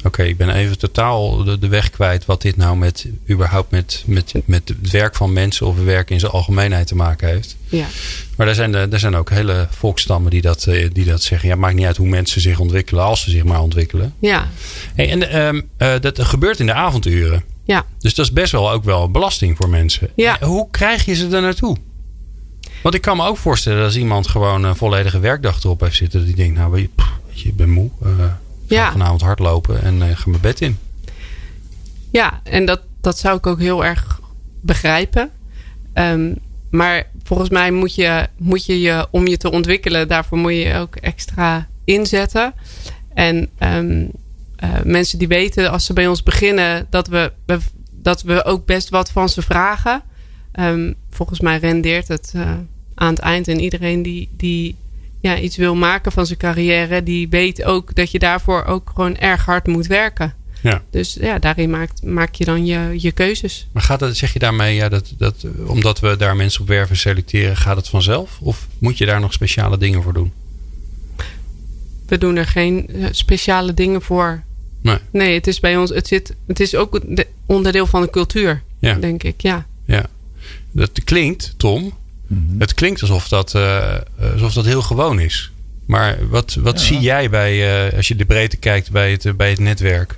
[0.03, 4.03] oké, ik ben even totaal de, de, weg kwijt wat dit nou met überhaupt met,
[4.05, 7.55] met, met het werk van mensen of het werk in zijn algemeenheid te maken heeft.
[7.67, 7.85] Ja.
[8.35, 11.49] Maar er zijn, er zijn ook hele volkstammen die dat, eh, die dat zeggen.
[11.49, 14.13] Ja, maakt niet uit hoe mensen zich ontwikkelen, als ze zich maar ontwikkelen.
[14.19, 14.47] Ja.
[14.95, 17.43] Hey, en um, uh, dat gebeurt in de avonduren.
[17.67, 17.85] Ja.
[17.99, 20.09] Dus dat is best wel ook wel belasting voor mensen.
[20.15, 20.37] Ja.
[20.41, 21.77] Hoe krijg je ze er naartoe?
[22.83, 25.95] Want ik kan me ook voorstellen dat als iemand gewoon een volledige werkdag erop heeft
[25.95, 26.19] zitten.
[26.19, 26.89] Dat die denkt, nou weet
[27.29, 27.89] je, ik ben moe.
[28.03, 28.09] Uh,
[28.67, 28.91] ja.
[28.91, 30.77] vanavond hardlopen en uh, ga mijn bed in.
[32.11, 34.19] Ja, en dat, dat zou ik ook heel erg
[34.61, 35.31] begrijpen.
[35.93, 36.35] Um,
[36.69, 40.75] maar volgens mij moet je, moet je je, om je te ontwikkelen, daarvoor moet je
[40.75, 42.53] ook extra inzetten.
[43.13, 44.11] En um,
[44.63, 47.31] uh, mensen die weten als ze bij ons beginnen dat we,
[47.91, 50.01] dat we ook best wat van ze vragen.
[50.59, 52.51] Um, volgens mij rendeert het uh,
[52.95, 53.47] aan het eind.
[53.47, 54.75] En iedereen die, die
[55.21, 59.17] ja, iets wil maken van zijn carrière, die weet ook dat je daarvoor ook gewoon
[59.17, 60.33] erg hard moet werken.
[60.61, 60.83] Ja.
[60.89, 63.67] Dus ja, daarin maakt, maak je dan je, je keuzes.
[63.71, 66.97] Maar gaat dat, zeg je daarmee, ja, dat, dat, omdat we daar mensen op werven
[66.97, 68.37] selecteren, gaat het vanzelf?
[68.41, 70.31] Of moet je daar nog speciale dingen voor doen?
[72.05, 74.43] We doen er geen eh, speciale dingen voor.
[74.87, 74.97] Nee.
[75.11, 77.01] Nee, het is bij ons, het, zit, het is ook
[77.45, 78.93] onderdeel van de cultuur, ja.
[78.93, 79.41] denk ik.
[79.41, 79.65] Ja.
[79.85, 80.05] ja.
[80.71, 81.91] Dat klinkt, Tom, mm
[82.27, 82.59] -hmm.
[82.59, 83.93] het klinkt alsof dat, uh,
[84.33, 85.51] alsof dat heel gewoon is.
[85.85, 86.85] Maar wat, wat ja.
[86.85, 90.15] zie jij bij, uh, als je de breedte kijkt bij het, bij het netwerk?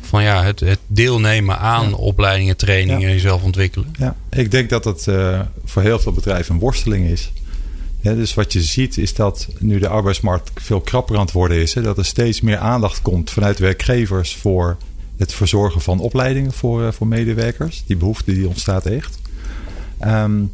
[0.00, 1.94] Van ja, het, het deelnemen aan ja.
[1.94, 3.14] opleidingen, trainingen, ja.
[3.14, 3.94] jezelf ontwikkelen.
[3.98, 7.32] Ja, ik denk dat het uh, voor heel veel bedrijven een worsteling is.
[8.00, 11.60] Ja, dus wat je ziet is dat nu de arbeidsmarkt veel krapper aan het worden
[11.60, 11.74] is.
[11.74, 14.76] Hè, dat er steeds meer aandacht komt vanuit werkgevers voor
[15.16, 17.82] het verzorgen van opleidingen voor, uh, voor medewerkers.
[17.86, 19.18] Die behoefte die ontstaat echt.
[20.06, 20.50] Um,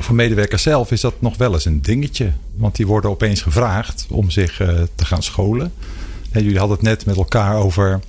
[0.00, 2.32] voor medewerkers zelf is dat nog wel eens een dingetje.
[2.56, 5.72] Want die worden opeens gevraagd om zich uh, te gaan scholen.
[6.30, 8.00] En jullie hadden het net met elkaar over...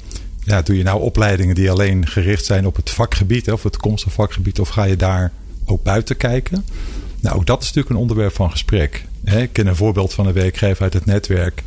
[0.43, 3.51] Ja, doe je nou opleidingen die alleen gericht zijn op het vakgebied...
[3.51, 4.59] of het toekomstige vakgebied...
[4.59, 5.31] of ga je daar
[5.65, 6.65] ook buiten kijken?
[7.21, 9.05] Nou, ook dat is natuurlijk een onderwerp van gesprek.
[9.23, 11.63] Ik ken een voorbeeld van een werkgever uit het netwerk.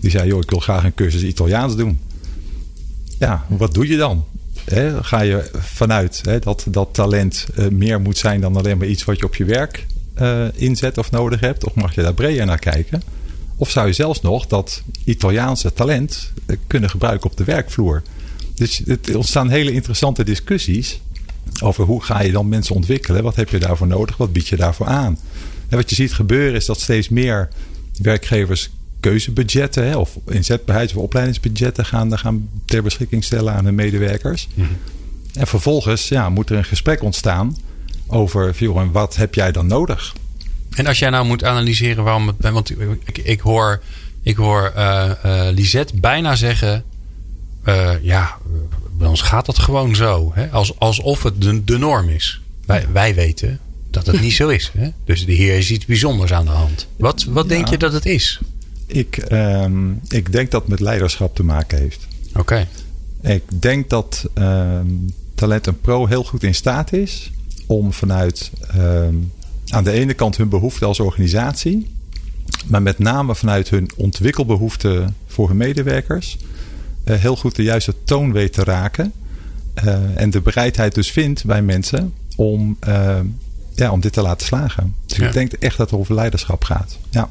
[0.00, 2.00] Die zei, joh, ik wil graag een cursus Italiaans doen.
[3.18, 4.24] Ja, wat doe je dan?
[5.00, 9.18] Ga je vanuit dat, dat talent uh, meer moet zijn dan alleen maar iets wat
[9.18, 9.86] je op je werk
[10.20, 11.64] uh, inzet of nodig hebt?
[11.64, 13.02] Of mag je daar breder naar kijken?
[13.56, 18.02] Of zou je zelfs nog dat Italiaanse talent uh, kunnen gebruiken op de werkvloer?
[18.54, 21.00] Dus het ontstaan hele interessante discussies
[21.62, 23.22] over hoe ga je dan mensen ontwikkelen?
[23.22, 24.16] Wat heb je daarvoor nodig?
[24.16, 25.18] Wat bied je daarvoor aan?
[25.68, 27.48] En wat je ziet gebeuren is dat steeds meer
[28.02, 34.48] werkgevers keuzebudgetten hè, of inzetbaarheids- of opleidingsbudgetten gaan, gaan ter beschikking stellen aan hun medewerkers.
[34.54, 34.76] Mm -hmm.
[35.34, 37.56] En vervolgens ja, moet er een gesprek ontstaan
[38.06, 40.14] over joh, wat heb jij dan nodig?
[40.74, 42.36] En als jij nou moet analyseren waarom het.
[42.50, 42.70] Want
[43.04, 43.82] ik, ik hoor,
[44.22, 46.84] ik hoor uh, uh, Lisette bijna zeggen.
[47.64, 48.38] Uh, ja,
[49.02, 50.30] bij ons gaat dat gewoon zo.
[50.34, 50.50] Hè?
[50.50, 52.40] Als, alsof het de, de norm is.
[52.66, 53.58] Wij, wij weten
[53.90, 54.70] dat het niet zo is.
[54.76, 54.88] Hè?
[55.04, 56.86] Dus hier is iets bijzonders aan de hand.
[56.96, 57.48] Wat, wat ja.
[57.48, 58.40] denk je dat het is?
[58.86, 62.06] Ik, um, ik denk dat het met leiderschap te maken heeft.
[62.28, 62.40] Oké.
[62.40, 62.66] Okay.
[63.34, 67.30] Ik denk dat um, Talent Pro heel goed in staat is
[67.66, 69.32] om vanuit um,
[69.68, 71.90] aan de ene kant hun behoeften als organisatie,
[72.66, 76.36] maar met name vanuit hun ontwikkelbehoeften voor hun medewerkers,
[77.04, 79.12] heel goed de juiste toon weet te raken.
[79.84, 83.18] Uh, en de bereidheid dus vindt bij mensen om, uh,
[83.74, 84.94] ja, om dit te laten slagen.
[85.06, 85.26] Dus ja.
[85.26, 86.98] ik denk echt dat het over leiderschap gaat.
[87.10, 87.30] Ja.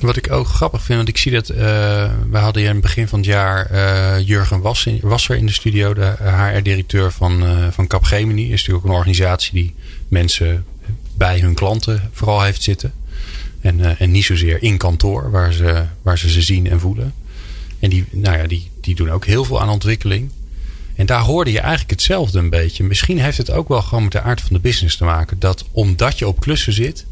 [0.00, 1.56] Wat ik ook grappig vind, want ik zie dat uh,
[2.30, 4.60] we hadden in het begin van het jaar uh, Jurgen
[5.00, 8.42] Wasser in de studio, de HR-directeur van, uh, van Capgemini.
[8.42, 9.74] Is natuurlijk ook een organisatie die
[10.08, 10.64] mensen
[11.16, 12.92] bij hun klanten vooral heeft zitten.
[13.60, 17.14] En, en niet zozeer in kantoor, waar ze, waar ze ze zien en voelen.
[17.86, 20.30] En die, nou ja, die, die doen ook heel veel aan ontwikkeling.
[20.94, 22.84] En daar hoorde je eigenlijk hetzelfde een beetje.
[22.84, 25.38] Misschien heeft het ook wel gewoon met de aard van de business te maken.
[25.38, 27.06] Dat omdat je op klussen zit,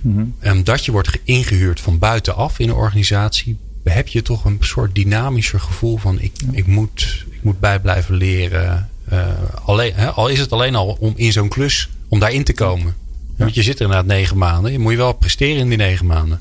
[0.00, 0.34] Mm-hmm.
[0.38, 4.94] En dat je wordt ingehuurd van buitenaf in een organisatie, heb je toch een soort
[4.94, 6.48] dynamischer gevoel van ik, ja.
[6.52, 8.90] ik, moet, ik moet bij blijven leren.
[9.12, 9.26] Uh,
[9.64, 12.94] alleen, hè, al is het alleen al om in zo'n klus, om daarin te komen.
[13.36, 14.72] Want je zit er inderdaad negen maanden.
[14.72, 16.40] Je moet je wel presteren in die negen maanden.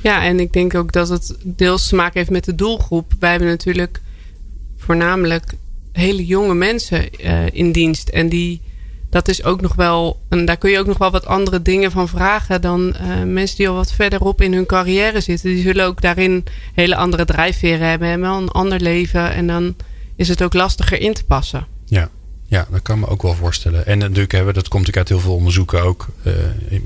[0.00, 3.12] Ja, en ik denk ook dat het deels te maken heeft met de doelgroep.
[3.18, 4.00] Wij hebben natuurlijk
[4.76, 5.54] voornamelijk
[5.92, 8.08] hele jonge mensen uh, in dienst.
[8.08, 8.60] En die,
[9.10, 11.90] dat is ook nog wel, en daar kun je ook nog wel wat andere dingen
[11.90, 15.50] van vragen dan uh, mensen die al wat verderop in hun carrière zitten.
[15.50, 19.32] Die zullen ook daarin hele andere drijfveren hebben en wel een ander leven.
[19.32, 19.76] En dan
[20.16, 21.66] is het ook lastiger in te passen.
[21.84, 22.10] Ja.
[22.50, 23.86] Ja, dat kan me ook wel voorstellen.
[23.86, 26.08] En natuurlijk hebben dat komt natuurlijk uit heel veel onderzoeken ook.
[26.22, 26.32] Uh,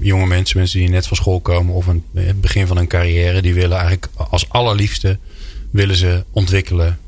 [0.01, 3.43] jonge mensen, mensen die net van school komen of een, het begin van hun carrière,
[3.43, 5.19] die willen eigenlijk als allerliefste
[5.71, 6.99] willen ze ontwikkelen,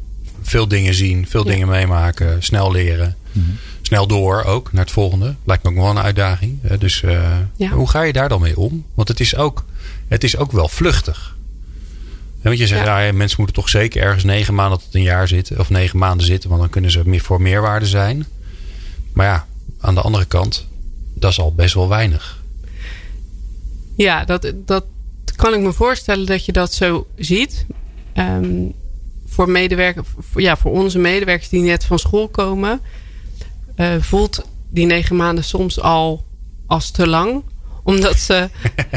[0.43, 3.17] veel dingen zien, veel dingen meemaken, snel leren.
[3.33, 3.47] Mhm.
[3.83, 5.35] Snel door ook naar het volgende.
[5.45, 6.61] Lijkt me ook wel een uitdaging.
[6.79, 8.85] Dus uh, hoe ga je daar dan mee om?
[8.95, 9.65] Want het is ook,
[10.09, 11.37] het is ook wel vluchtig.
[12.43, 13.13] Want je zegt, ja.
[13.13, 15.59] mensen moeten toch zeker ergens negen maanden tot een jaar zitten.
[15.59, 18.27] Of negen maanden zitten, want dan kunnen ze meer voor meerwaarde zijn.
[19.15, 19.47] Maar ja,
[19.81, 20.67] aan de andere kant,
[21.15, 22.43] dat is al best wel weinig.
[23.97, 24.85] Ja, dat, dat
[25.37, 27.67] kan ik me voorstellen dat je dat zo ziet.
[28.17, 28.75] Um,
[29.27, 32.81] voor, medewerkers, ja, voor onze medewerkers die net van school komen,
[33.77, 36.25] uh, voelt die negen maanden soms al
[36.67, 37.43] als te lang.
[37.83, 38.49] Omdat ze.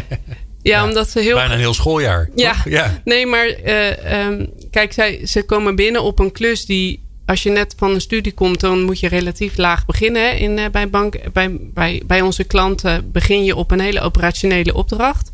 [0.62, 1.36] ja, omdat ze heel.
[1.36, 2.30] Bijna een heel schooljaar.
[2.36, 3.02] Ja, ja.
[3.04, 7.50] nee, maar uh, um, kijk, zij, ze komen binnen op een klus die als je
[7.50, 10.38] net van een studie komt, dan moet je relatief laag beginnen.
[10.38, 14.74] In, uh, bij, bank, bij, bij, bij onze klanten begin je op een hele operationele
[14.74, 15.32] opdracht.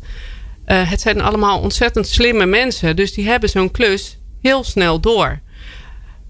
[0.66, 2.96] Uh, het zijn allemaal ontzettend slimme mensen.
[2.96, 5.40] Dus die hebben zo'n klus heel snel door.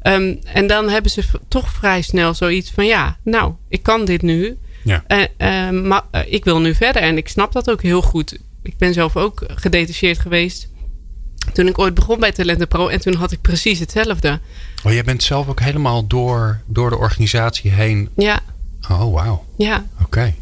[0.02, 4.22] Um, en dan hebben ze toch vrij snel zoiets van: ja, nou, ik kan dit
[4.22, 4.56] nu.
[4.82, 5.04] Ja.
[5.38, 7.02] Uh, maar ik wil nu verder.
[7.02, 8.38] En ik snap dat ook heel goed.
[8.62, 10.68] Ik ben zelf ook gedetacheerd geweest
[11.54, 12.88] toen ik ooit begon bij Talenten Pro.
[12.88, 14.40] En toen had ik precies hetzelfde.
[14.84, 18.08] Oh, jij bent zelf ook helemaal door, door de organisatie heen.
[18.16, 18.40] Ja.
[18.90, 19.44] Oh, wauw.
[19.56, 19.86] Ja.
[20.02, 20.34] Oké.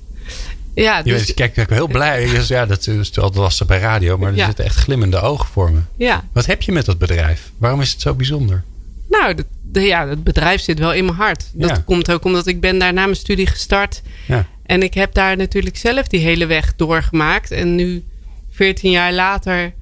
[0.75, 1.27] Ja, dus...
[1.27, 2.29] Je kijk, heel blij.
[2.49, 4.19] ja, dat is altijd lastig bij radio.
[4.19, 5.81] Maar er zitten echt glimmende ogen voor me.
[5.97, 6.25] Ja.
[6.33, 7.51] Wat heb je met dat bedrijf?
[7.59, 8.63] Waarom is het zo bijzonder?
[9.09, 9.35] Nou,
[9.73, 11.51] ja, het bedrijf zit wel in mijn hart.
[11.53, 14.03] Dat komt ook omdat ik ben daar na mijn studie gestart.
[14.27, 14.47] Ja.
[14.63, 17.51] En ik heb daar natuurlijk zelf die hele weg doorgemaakt.
[17.51, 18.05] En nu,
[18.51, 19.73] 14 jaar later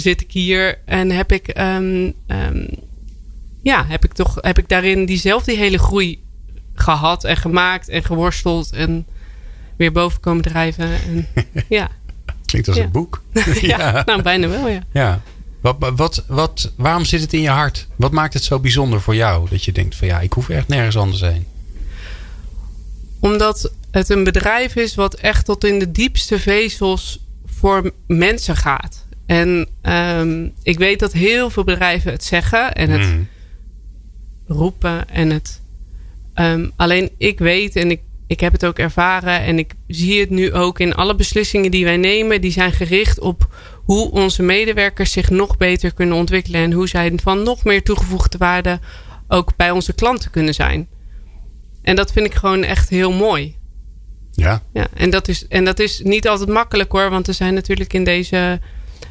[0.00, 2.68] zit ik hier en heb ik, um, um,
[3.62, 6.22] ja, heb ik toch heb ik daarin diezelfde hele groei
[6.74, 9.06] gehad en gemaakt en geworsteld en
[9.76, 10.90] weer boven komen drijven.
[10.90, 11.28] En,
[11.68, 11.90] ja.
[12.44, 13.22] Klinkt als een boek.
[13.60, 14.82] ja, nou bijna wel, ja.
[14.92, 15.20] ja.
[15.60, 17.86] Wat, wat, wat, waarom zit het in je hart?
[17.96, 19.48] Wat maakt het zo bijzonder voor jou?
[19.50, 21.46] Dat je denkt van ja, ik hoef echt nergens anders heen.
[23.20, 29.05] Omdat het een bedrijf is wat echt tot in de diepste vezels voor mensen gaat.
[29.26, 33.28] En um, ik weet dat heel veel bedrijven het zeggen en het mm.
[34.46, 35.60] roepen en het.
[36.34, 40.30] Um, alleen ik weet en ik, ik heb het ook ervaren en ik zie het
[40.30, 42.40] nu ook in alle beslissingen die wij nemen.
[42.40, 43.48] Die zijn gericht op
[43.84, 48.38] hoe onze medewerkers zich nog beter kunnen ontwikkelen en hoe zij van nog meer toegevoegde
[48.38, 48.80] waarde
[49.28, 50.88] ook bij onze klanten kunnen zijn.
[51.82, 53.56] En dat vind ik gewoon echt heel mooi.
[54.32, 54.62] Ja.
[54.72, 57.92] ja en, dat is, en dat is niet altijd makkelijk hoor, want er zijn natuurlijk
[57.92, 58.60] in deze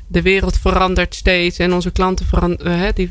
[0.07, 3.09] de wereld verandert steeds en onze klanten veranderen, uh, die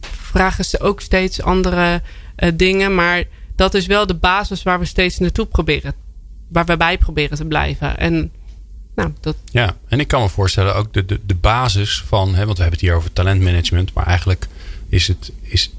[0.00, 2.02] vragen ze ook steeds andere
[2.38, 2.94] uh, dingen.
[2.94, 3.24] Maar
[3.56, 5.94] dat is wel de basis waar we steeds naartoe proberen,
[6.48, 7.98] waar we bij proberen te blijven.
[7.98, 8.30] En
[8.94, 9.36] nou, dat...
[9.50, 12.62] Ja, en ik kan me voorstellen ook de, de, de basis van, hè, want we
[12.62, 14.46] hebben het hier over talentmanagement, maar eigenlijk
[14.88, 15.72] is het is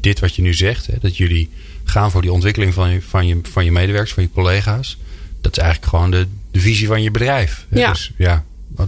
[0.00, 1.50] dit wat je nu zegt, hè, dat jullie
[1.84, 4.98] gaan voor die ontwikkeling van je, van, je, van je medewerkers, van je collega's.
[5.40, 7.66] Dat is eigenlijk gewoon de, de visie van je bedrijf.
[7.70, 7.90] Ja.
[7.90, 8.44] Dus ja,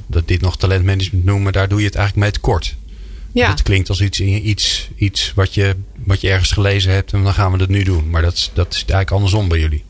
[0.06, 2.76] dat dit nog talentmanagement noemen, daar doe je het eigenlijk mee tekort.
[3.32, 3.50] Ja.
[3.50, 7.34] Het klinkt als iets, iets, iets wat, je, wat je ergens gelezen hebt en dan
[7.34, 8.10] gaan we dat nu doen.
[8.10, 9.84] Maar dat, dat is eigenlijk andersom bij jullie.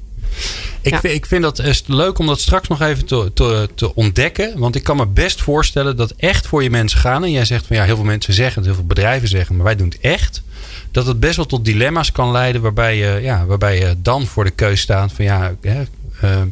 [0.80, 1.08] Ik, ja.
[1.08, 4.58] ik vind dat leuk om dat straks nog even te, te, te, ontdekken.
[4.58, 7.24] Want ik kan me best voorstellen dat echt voor je mensen gaan.
[7.24, 9.64] En jij zegt van ja, heel veel mensen zeggen het, heel veel bedrijven zeggen, maar
[9.64, 10.42] wij doen het echt.
[10.90, 14.44] Dat het best wel tot dilemma's kan leiden waarbij je, ja, waarbij je dan voor
[14.44, 15.82] de keus staat van ja, hè,
[16.24, 16.42] uh,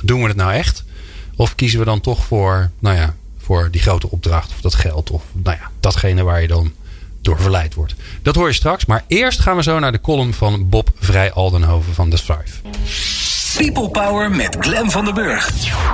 [0.00, 0.84] doen we het nou echt?
[1.36, 5.10] Of kiezen we dan toch voor, nou ja, voor die grote opdracht of dat geld
[5.10, 6.72] of nou ja, datgene waar je dan
[7.20, 7.94] door verleid wordt.
[8.22, 11.32] Dat hoor je straks, maar eerst gaan we zo naar de column van Bob Vrij
[11.32, 12.60] Aldenhoven van The Strive.
[13.56, 15.50] People Power met Glen van den Burg.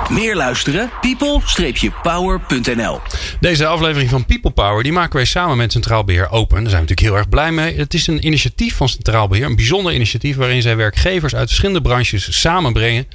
[0.09, 0.91] Meer luisteren?
[1.01, 2.99] people-power.nl
[3.39, 6.61] Deze aflevering van People Power die maken wij samen met Centraal Beheer Open.
[6.61, 7.77] Daar zijn we natuurlijk heel erg blij mee.
[7.77, 9.45] Het is een initiatief van Centraal Beheer.
[9.45, 13.07] Een bijzonder initiatief waarin zij werkgevers uit verschillende branches samenbrengen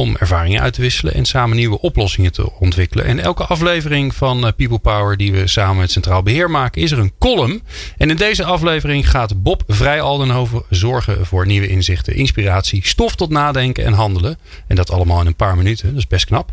[0.00, 3.04] om ervaringen uit te wisselen en samen nieuwe oplossingen te ontwikkelen.
[3.04, 6.90] En elke aflevering van eh, People Power die we samen met Centraal Beheer maken, is
[6.90, 7.62] er een column.
[7.96, 13.30] En in deze aflevering gaat Bob Vrij Aldenhoven zorgen voor nieuwe inzichten, inspiratie, stof tot
[13.30, 14.38] nadenken en handelen.
[14.66, 15.88] En dat allemaal in een paar minuten.
[15.88, 16.52] Dat is best knap.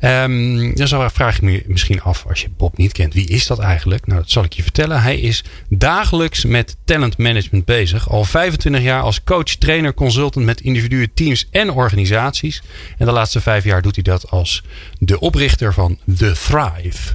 [0.00, 3.58] Um, dan vraag ik me misschien af, als je Bob niet kent, wie is dat
[3.58, 4.06] eigenlijk?
[4.06, 5.02] Nou, dat zal ik je vertellen.
[5.02, 8.10] Hij is dagelijks met talent management bezig.
[8.10, 12.62] Al 25 jaar als coach, trainer, consultant met individuen, teams en organisaties.
[12.98, 14.62] En de laatste vijf jaar doet hij dat als
[14.98, 17.14] de oprichter van The Thrive.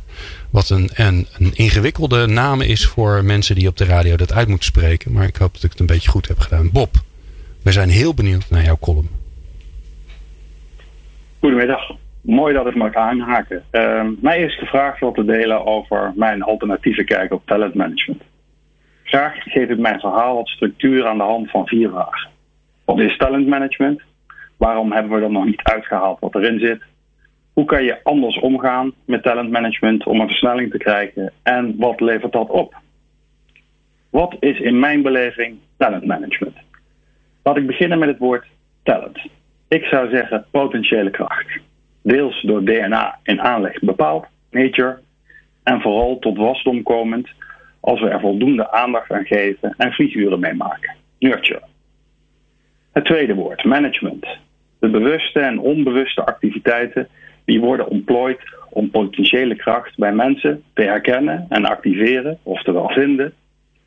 [0.49, 4.47] Wat een, een, een ingewikkelde naam is voor mensen die op de radio dat uit
[4.47, 5.11] moeten spreken.
[5.11, 6.71] Maar ik hoop dat ik het een beetje goed heb gedaan.
[6.71, 6.95] Bob,
[7.63, 9.09] we zijn heel benieuwd naar jouw column.
[11.39, 11.91] Goedemiddag.
[12.21, 13.63] Mooi dat ik mag aanhaken.
[13.71, 18.21] Uh, mij is gevraagd wat te delen over mijn alternatieve kijk op talentmanagement.
[19.03, 22.29] Graag geef ik mijn verhaal wat structuur aan de hand van vier vragen.
[22.85, 24.01] Wat is talentmanagement?
[24.61, 26.81] Waarom hebben we er nog niet uitgehaald wat erin zit?
[27.53, 31.31] Hoe kan je anders omgaan met talentmanagement om een versnelling te krijgen?
[31.43, 32.75] En wat levert dat op?
[34.09, 36.57] Wat is in mijn beleving talentmanagement?
[37.43, 38.45] Laat ik beginnen met het woord
[38.83, 39.17] talent.
[39.67, 41.59] Ik zou zeggen potentiële kracht.
[42.01, 44.99] Deels door DNA in aanleg bepaald, nature,
[45.63, 47.29] en vooral tot wasdom komend
[47.79, 51.61] als we er voldoende aandacht aan geven en figuren mee maken, nurture.
[52.91, 54.25] Het tweede woord, management.
[54.81, 57.07] De bewuste en onbewuste activiteiten
[57.45, 58.39] die worden ontplooid
[58.69, 63.33] om potentiële kracht bij mensen te herkennen en activeren, oftewel vinden,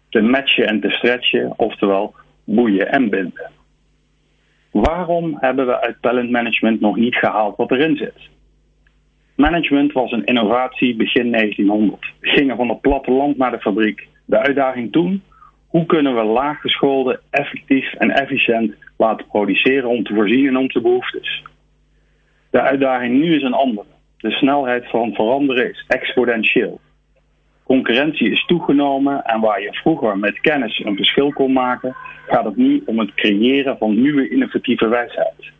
[0.09, 3.51] te matchen en te stretchen, oftewel boeien en binden.
[4.71, 8.29] Waarom hebben we uit talentmanagement nog niet gehaald wat erin zit?
[9.35, 12.13] Management was een innovatie begin 1900.
[12.21, 14.09] We gingen van het platteland naar de fabriek.
[14.25, 15.23] De uitdaging toen?
[15.67, 21.43] Hoe kunnen we laaggeschoolde effectief en efficiënt laten produceren om te voorzien in onze behoeftes?
[22.51, 23.87] De uitdaging nu is een andere.
[24.19, 26.81] De snelheid van veranderen is exponentieel.
[27.65, 32.57] Concurrentie is toegenomen en waar je vroeger met kennis een verschil kon maken, gaat het
[32.57, 35.53] nu om het creëren van nieuwe innovatieve wijsheid.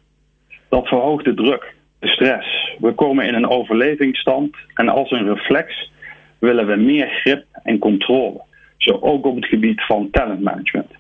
[0.69, 2.77] Dat verhoogt de druk, de stress.
[2.79, 5.91] We komen in een overlevingsstand en als een reflex
[6.39, 8.43] willen we meer grip en controle,
[8.77, 10.91] zo ook op het gebied van talentmanagement.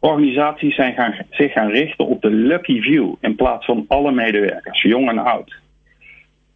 [0.00, 4.82] Organisaties zijn gaan, zich gaan richten op de lucky view in plaats van alle medewerkers,
[4.82, 5.54] jong en oud.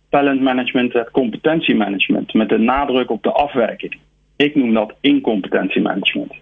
[0.09, 3.99] Talentmanagement werd competentiemanagement met de nadruk op de afwijking.
[4.37, 6.33] Ik noem dat incompetentiemanagement.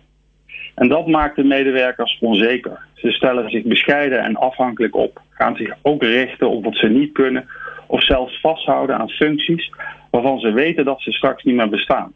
[0.75, 2.79] En dat maakt de medewerkers onzeker.
[2.95, 7.13] Ze stellen zich bescheiden en afhankelijk op, gaan zich ook richten op wat ze niet
[7.13, 7.49] kunnen
[7.87, 9.73] of zelfs vasthouden aan functies
[10.11, 12.13] waarvan ze weten dat ze straks niet meer bestaan.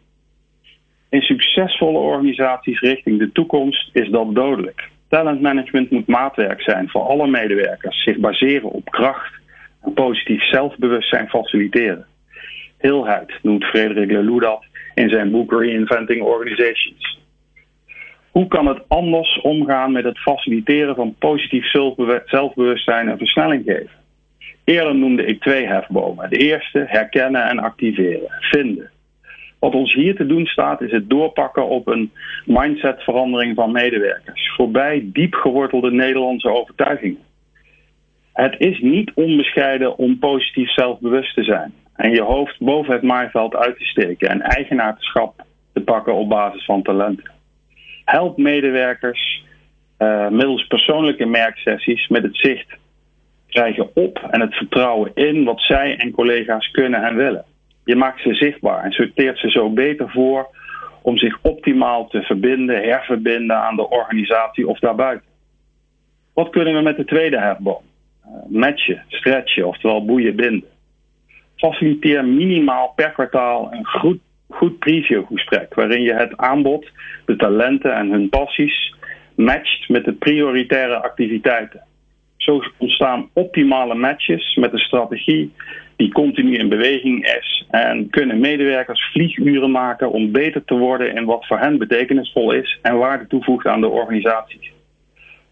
[1.15, 4.89] In succesvolle organisaties richting de toekomst is dat dodelijk.
[5.09, 9.35] Talentmanagement moet maatwerk zijn voor alle medewerkers, zich baseren op kracht
[9.83, 12.07] en positief zelfbewustzijn faciliteren.
[12.79, 17.21] Heelheid noemt Frederik Laloux in zijn boek Reinventing Organizations.
[18.31, 21.71] Hoe kan het anders omgaan met het faciliteren van positief
[22.25, 24.03] zelfbewustzijn en versnelling geven?
[24.65, 26.31] Eerder noemde ik twee hefbomen.
[26.31, 28.93] De eerste, herkennen en activeren, vinden.
[29.65, 32.13] Wat ons hier te doen staat, is het doorpakken op een
[32.45, 34.53] mindsetverandering van medewerkers.
[34.57, 37.23] Voorbij diep gewortelde Nederlandse overtuigingen.
[38.33, 41.73] Het is niet onbescheiden om positief zelfbewust te zijn.
[41.97, 46.65] En je hoofd boven het maaiveld uit te steken en eigenaarschap te pakken op basis
[46.65, 47.31] van talenten.
[48.05, 49.45] Help medewerkers
[49.99, 52.77] uh, middels persoonlijke merksessies met het zicht
[53.49, 57.45] krijgen op en het vertrouwen in wat zij en collega's kunnen en willen.
[57.85, 60.49] Je maakt ze zichtbaar en sorteert ze zo beter voor
[61.03, 65.29] om zich optimaal te verbinden, herverbinden aan de organisatie of daarbuiten.
[66.35, 67.83] Wat kunnen we met de tweede hefboom?
[68.25, 70.69] Uh, matchen, stretchen, oftewel boeien binden.
[71.57, 74.19] Faciliteer minimaal per kwartaal een goed,
[74.49, 76.91] goed previewgesprek waarin je het aanbod,
[77.27, 78.95] de talenten en hun passies
[79.37, 81.83] matcht met de prioritaire activiteiten.
[82.37, 85.53] Zo ontstaan optimale matches met een strategie
[85.97, 87.67] die continu in beweging is.
[87.71, 92.79] En kunnen medewerkers vlieguren maken om beter te worden in wat voor hen betekenisvol is
[92.83, 94.73] en waarde toevoegt aan de organisatie.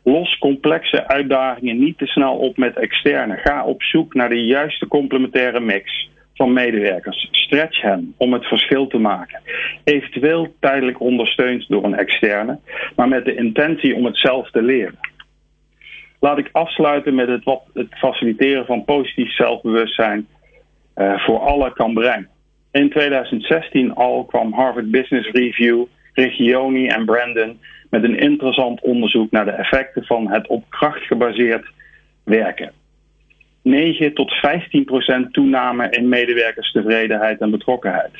[0.04, 3.36] Los complexe uitdagingen niet te snel op met externe.
[3.36, 7.28] Ga op zoek naar de juiste complementaire mix van medewerkers.
[7.30, 9.40] Stretch hen om het verschil te maken.
[9.84, 12.58] Eventueel tijdelijk ondersteund door een externe,
[12.96, 14.98] maar met de intentie om het zelf te leren.
[16.22, 20.26] Laat ik afsluiten met het, wat het faciliteren van positief zelfbewustzijn
[20.96, 22.28] uh, voor alle kan brengen.
[22.70, 29.44] In 2016 al kwam Harvard Business Review, Regioni en Brandon met een interessant onderzoek naar
[29.44, 31.66] de effecten van het op kracht gebaseerd
[32.24, 32.72] werken.
[33.62, 38.14] 9 tot 15 procent toename in medewerkerstevredenheid en betrokkenheid.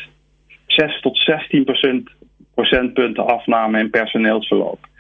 [0.67, 2.11] 6 tot 16 procent,
[2.55, 4.91] procentpunten afname in personeelsverloop.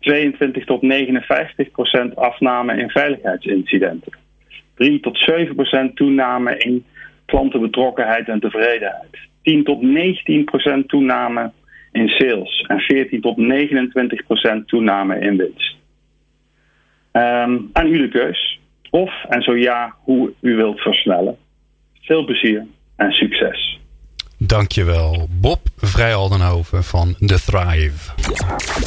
[0.00, 4.12] 22 tot 59 procent afname in veiligheidsincidenten.
[4.74, 6.84] 3 tot 7 procent toename in
[7.26, 9.18] klantenbetrokkenheid en tevredenheid.
[9.42, 11.50] 10 tot 19 procent toename
[11.92, 15.76] in sales en 14 tot 29 procent toename in winst.
[17.12, 18.60] Um, aan u de keus.
[18.90, 21.36] Of, en zo ja, hoe u wilt versnellen.
[22.00, 23.79] Veel plezier en succes.
[24.42, 27.92] Dankjewel, Bob Vrijaldenhoven van The Thrive.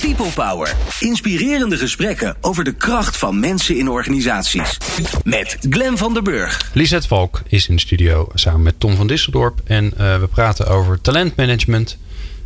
[0.01, 0.75] People Power.
[0.99, 4.77] Inspirerende gesprekken over de kracht van mensen in organisaties.
[5.23, 6.71] Met Glen van der Burg.
[6.73, 9.61] Lisette Valk is in de studio samen met Tom van Disseldorp.
[9.65, 11.97] En uh, we praten over talentmanagement.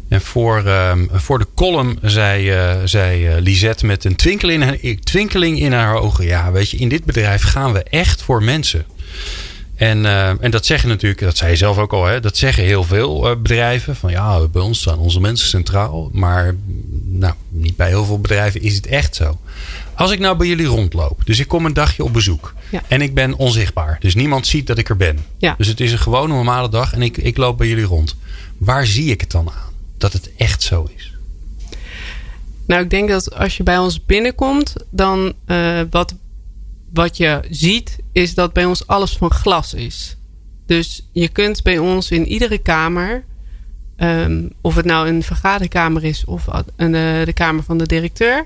[0.10, 4.62] En voor, uh, voor de column zei, uh, zei uh, Lisette met een twinkel in
[4.62, 6.26] haar, twinkeling in haar ogen.
[6.26, 8.86] Ja, weet je, in dit bedrijf gaan we echt voor mensen.
[9.78, 12.64] En, uh, en dat zeggen natuurlijk, dat zei je zelf ook al, hè, dat zeggen
[12.64, 13.96] heel veel uh, bedrijven.
[13.96, 16.10] Van ja, bij ons staan onze mensen centraal.
[16.14, 16.56] Maar
[17.04, 19.40] nou, niet bij heel veel bedrijven is het echt zo.
[19.94, 22.54] Als ik nou bij jullie rondloop, dus ik kom een dagje op bezoek.
[22.70, 22.82] Ja.
[22.88, 23.98] En ik ben onzichtbaar.
[24.00, 25.20] Dus niemand ziet dat ik er ben.
[25.38, 25.56] Ja.
[25.58, 28.16] Dus het is een gewone normale dag en ik, ik loop bij jullie rond.
[28.58, 29.74] Waar zie ik het dan aan?
[29.98, 31.14] Dat het echt zo is.
[32.68, 36.16] Nou, ik denk dat als je bij ons binnenkomt, dan uh, wat
[36.94, 40.18] wat je ziet is dat bij ons alles van glas is.
[40.66, 43.24] Dus je kunt bij ons in iedere kamer,
[43.98, 48.46] um, of het nou een vergaderkamer is of een, uh, de kamer van de directeur,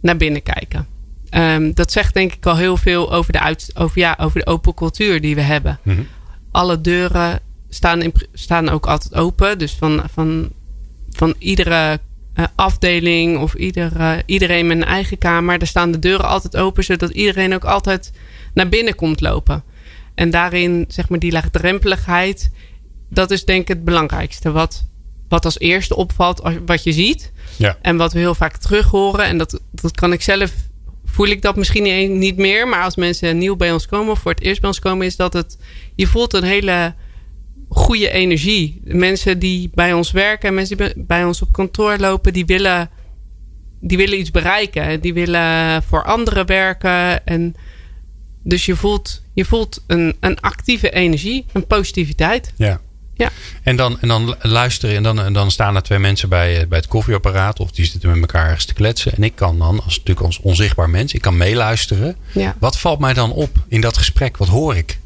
[0.00, 0.86] naar binnen kijken.
[1.30, 4.46] Um, dat zegt denk ik al heel veel over de, uit, over, ja, over de
[4.46, 5.78] open cultuur die we hebben.
[5.82, 6.06] Mm -hmm.
[6.50, 9.58] Alle deuren staan, in, staan ook altijd open.
[9.58, 10.50] Dus van, van,
[11.10, 12.00] van iedere
[12.54, 15.58] afdeling of ieder, uh, iedereen met een eigen kamer.
[15.58, 18.12] Daar staan de deuren altijd open, zodat iedereen ook altijd
[18.54, 19.64] naar binnen komt lopen.
[20.14, 22.50] En daarin, zeg maar, die laagdrempeligheid,
[23.08, 24.50] dat is denk ik het belangrijkste.
[24.50, 24.86] Wat,
[25.28, 27.32] wat als eerste opvalt, wat je ziet.
[27.56, 27.78] Ja.
[27.82, 29.24] En wat we heel vaak terug horen.
[29.24, 30.52] En dat, dat kan ik zelf,
[31.04, 32.68] voel ik dat misschien niet meer.
[32.68, 35.16] Maar als mensen nieuw bij ons komen of voor het eerst bij ons komen, is
[35.16, 35.58] dat het,
[35.94, 36.94] je voelt een hele
[37.76, 38.80] goede energie.
[38.84, 42.90] Mensen die bij ons werken, mensen die bij ons op kantoor lopen, die willen,
[43.80, 45.00] die willen iets bereiken.
[45.00, 47.26] Die willen voor anderen werken.
[47.26, 47.54] En
[48.42, 52.52] dus je voelt, je voelt een, een actieve energie, een positiviteit.
[52.56, 52.80] Ja.
[53.14, 53.30] Ja.
[53.62, 56.78] En dan, en dan luisteren en dan, en dan staan er twee mensen bij, bij
[56.78, 59.12] het koffieapparaat of die zitten met elkaar ergens te kletsen.
[59.16, 62.16] En ik kan dan, als natuurlijk als onzichtbaar mens, ik kan meeluisteren.
[62.32, 62.56] Ja.
[62.58, 64.36] Wat valt mij dan op in dat gesprek?
[64.36, 64.98] Wat hoor ik?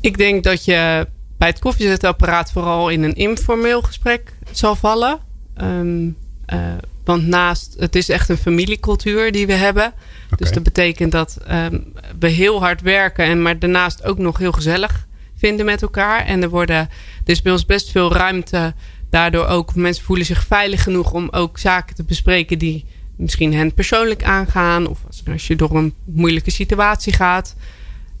[0.00, 5.18] Ik denk dat je bij het koffiezetapparaat vooral in een informeel gesprek zal vallen.
[5.62, 6.16] Um,
[6.52, 6.72] uh,
[7.04, 9.86] want naast, het is echt een familiecultuur die we hebben.
[9.86, 10.38] Okay.
[10.38, 14.52] Dus dat betekent dat um, we heel hard werken, en maar daarnaast ook nog heel
[14.52, 16.24] gezellig vinden met elkaar.
[16.24, 16.88] En er worden,
[17.24, 18.74] is bij ons best veel ruimte.
[19.10, 22.84] Daardoor ook mensen voelen zich veilig genoeg om ook zaken te bespreken die
[23.16, 24.86] misschien hen persoonlijk aangaan.
[24.86, 27.56] Of als, als je door een moeilijke situatie gaat.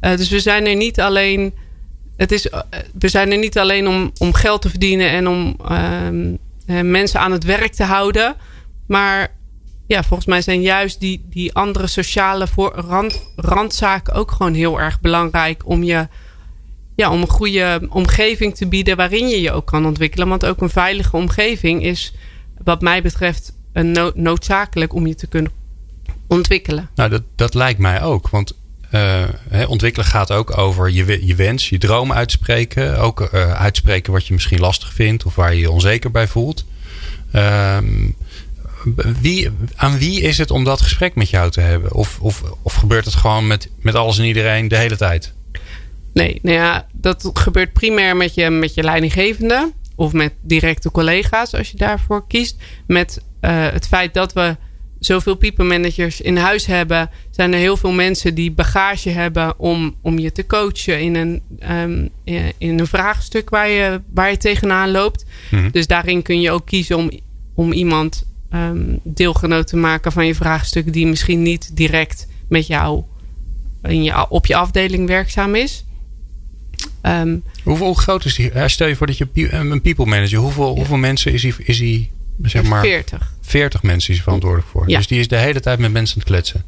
[0.00, 1.54] Uh, dus we zijn er niet alleen
[2.16, 2.48] het is,
[2.98, 6.38] we zijn er niet alleen om, om geld te verdienen en om um,
[6.90, 8.34] mensen aan het werk te houden.
[8.86, 9.32] Maar
[9.86, 14.80] ja, volgens mij zijn juist die, die andere sociale voor, rand, randzaken ook gewoon heel
[14.80, 16.08] erg belangrijk om je
[16.96, 20.28] ja, om een goede omgeving te bieden waarin je je ook kan ontwikkelen.
[20.28, 22.14] Want ook een veilige omgeving is,
[22.64, 25.52] wat mij betreft, een no noodzakelijk om je te kunnen
[26.26, 26.88] ontwikkelen.
[26.94, 28.28] Nou, dat, dat lijkt mij ook.
[28.28, 28.54] Want
[28.90, 29.24] uh,
[29.68, 32.98] ontwikkelen gaat ook over je, je wens, je droom uitspreken.
[32.98, 36.64] Ook uh, uitspreken wat je misschien lastig vindt of waar je je onzeker bij voelt.
[37.34, 37.78] Uh,
[39.20, 41.92] wie, aan wie is het om dat gesprek met jou te hebben?
[41.92, 45.32] Of, of, of gebeurt het gewoon met, met alles en iedereen de hele tijd?
[46.12, 49.72] Nee, nou ja, dat gebeurt primair met je, met je leidinggevende.
[49.94, 52.56] Of met directe collega's als je daarvoor kiest.
[52.86, 54.56] Met uh, het feit dat we
[54.98, 59.94] zoveel people managers in huis hebben, zijn er heel veel mensen die bagage hebben om,
[60.00, 62.08] om je te coachen in een, um,
[62.58, 65.24] in een vraagstuk waar je, waar je tegenaan loopt.
[65.50, 65.70] Mhm.
[65.70, 67.10] Dus daarin kun je ook kiezen om,
[67.54, 73.02] om iemand um, deelgenoot te maken van je vraagstuk die misschien niet direct met jou
[73.82, 75.84] in je, op je afdeling werkzaam is.
[77.02, 78.50] Um, hoeveel hoe groot is die?
[78.66, 80.74] Stel je voor dat je een people manager, hoeveel, ja.
[80.74, 82.10] hoeveel mensen is hij, is hij
[82.42, 83.32] zeg maar 40.
[83.40, 84.88] 40 mensen is verantwoordelijk voor.
[84.88, 84.96] Ja.
[84.96, 86.64] Dus die is de hele tijd met mensen aan het kletsen.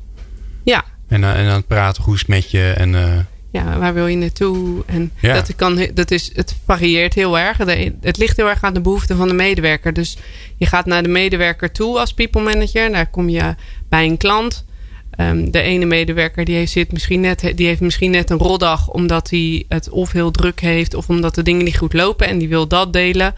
[0.64, 0.84] Ja.
[1.08, 2.72] En, uh, en aan het praten, hoe is het met je?
[2.76, 3.18] En, uh...
[3.50, 4.82] Ja, waar wil je naartoe?
[4.86, 5.34] En ja.
[5.34, 7.58] dat kan, dat is, het varieert heel erg.
[8.00, 9.92] Het ligt heel erg aan de behoeften van de medewerker.
[9.92, 10.16] Dus
[10.56, 12.92] je gaat naar de medewerker toe als people manager.
[12.92, 13.54] Daar kom je
[13.88, 14.64] bij een klant.
[15.10, 18.88] Ehm, de ene medewerker die heeft, zit misschien net, die heeft misschien net een roddag
[18.88, 22.38] omdat hij het of heel druk heeft of omdat de dingen niet goed lopen en
[22.38, 23.34] die wil dat delen.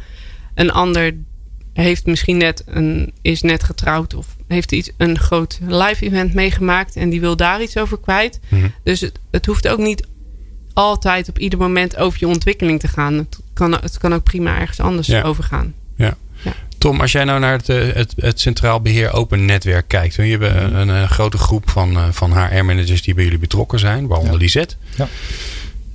[0.54, 1.14] Een ander
[1.72, 6.96] heeft misschien net een, is net getrouwd of heeft iets, een groot live event meegemaakt
[6.96, 8.40] en die wil daar iets over kwijt.
[8.48, 8.66] Mhm.
[8.82, 10.06] Dus het, het hoeft ook niet
[10.72, 13.14] altijd op ieder moment over je ontwikkeling te gaan.
[13.14, 15.22] Het kan, het kan ook prima ergens anders Ja.
[15.22, 15.74] over gaan.
[15.96, 16.16] Ja.
[16.42, 16.52] Ja.
[16.78, 20.14] Tom, als jij nou naar het, eh, het, het Centraal Beheer Open Netwerk kijkt.
[20.14, 23.78] Je hebt een, een, een grote groep van, eh, van HR-managers die bij jullie betrokken
[23.78, 24.38] zijn, waaronder Ja.
[24.38, 24.74] Lisette.
[24.96, 25.08] Ja.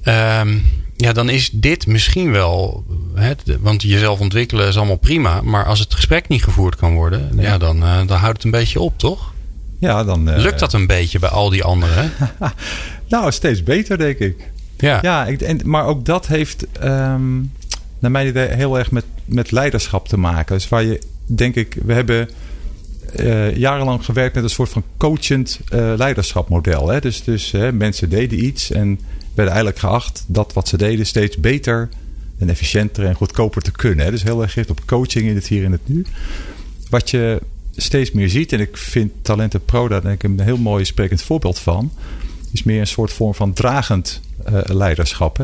[0.03, 0.57] Ehm,
[0.97, 2.85] ja, dan is dit misschien wel.
[3.13, 5.41] Hè, want jezelf ontwikkelen is allemaal prima.
[5.41, 7.57] Maar als het gesprek niet gevoerd kan worden, ja.
[7.57, 9.33] dan, eh, dan houdt het een beetje op, toch?
[9.79, 12.11] Ja, dan, eh, Lukt dat een beetje bij al die anderen?
[13.07, 14.51] Nou, steeds beter, denk ik.
[14.77, 14.99] Ja.
[15.01, 17.35] Ja, ik, en, maar ook dat heeft ehm,
[17.99, 20.55] naar mijn idee heel erg met, met leiderschap te maken.
[20.55, 22.29] Dus waar je, denk ik, we hebben
[23.15, 26.89] eh, jarenlang gewerkt met een soort van coachend eh leiderschapmodel.
[26.89, 26.99] Hè?
[26.99, 28.99] Dus, dus hè, mensen deden iets en
[29.33, 31.89] werden eigenlijk geacht dat wat ze deden steeds beter
[32.39, 34.05] en efficiënter en goedkoper te kunnen.
[34.05, 34.11] Hè?
[34.11, 36.05] Dus heel erg gericht op coaching in het hier en het nu.
[36.89, 37.41] Wat je
[37.75, 41.21] steeds meer ziet, en ik vind Talenten Pro daar denk ik een heel mooi sprekend
[41.21, 41.91] voorbeeld van,
[42.51, 45.37] is meer een soort vorm van dragend eh, leiderschap.
[45.37, 45.43] Hè?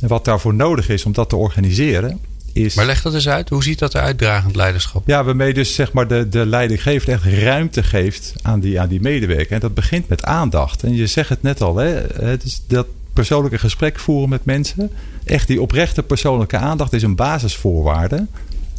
[0.00, 2.20] En wat daarvoor nodig is om dat te organiseren,
[2.52, 2.74] is.
[2.74, 3.48] Maar leg dat eens uit.
[3.48, 5.02] Hoe ziet dat eruit, dragend leiderschap?
[5.06, 9.00] Ja, waarmee dus zeg maar de, de leidinggever echt ruimte geeft aan die, aan die
[9.00, 9.52] medewerker.
[9.52, 10.82] En dat begint met aandacht.
[10.82, 11.88] En je zegt het net al, hè?
[12.24, 14.90] Het is dat persoonlijke gesprek voeren met mensen.
[15.24, 18.26] Echt die oprechte persoonlijke aandacht is een basisvoorwaarde.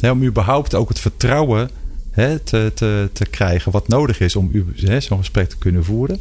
[0.00, 1.70] Hè, om überhaupt ook het vertrouwen
[2.10, 4.50] hè, te, te, te krijgen wat nodig is om
[4.98, 6.20] zo'n gesprek te kunnen voeren.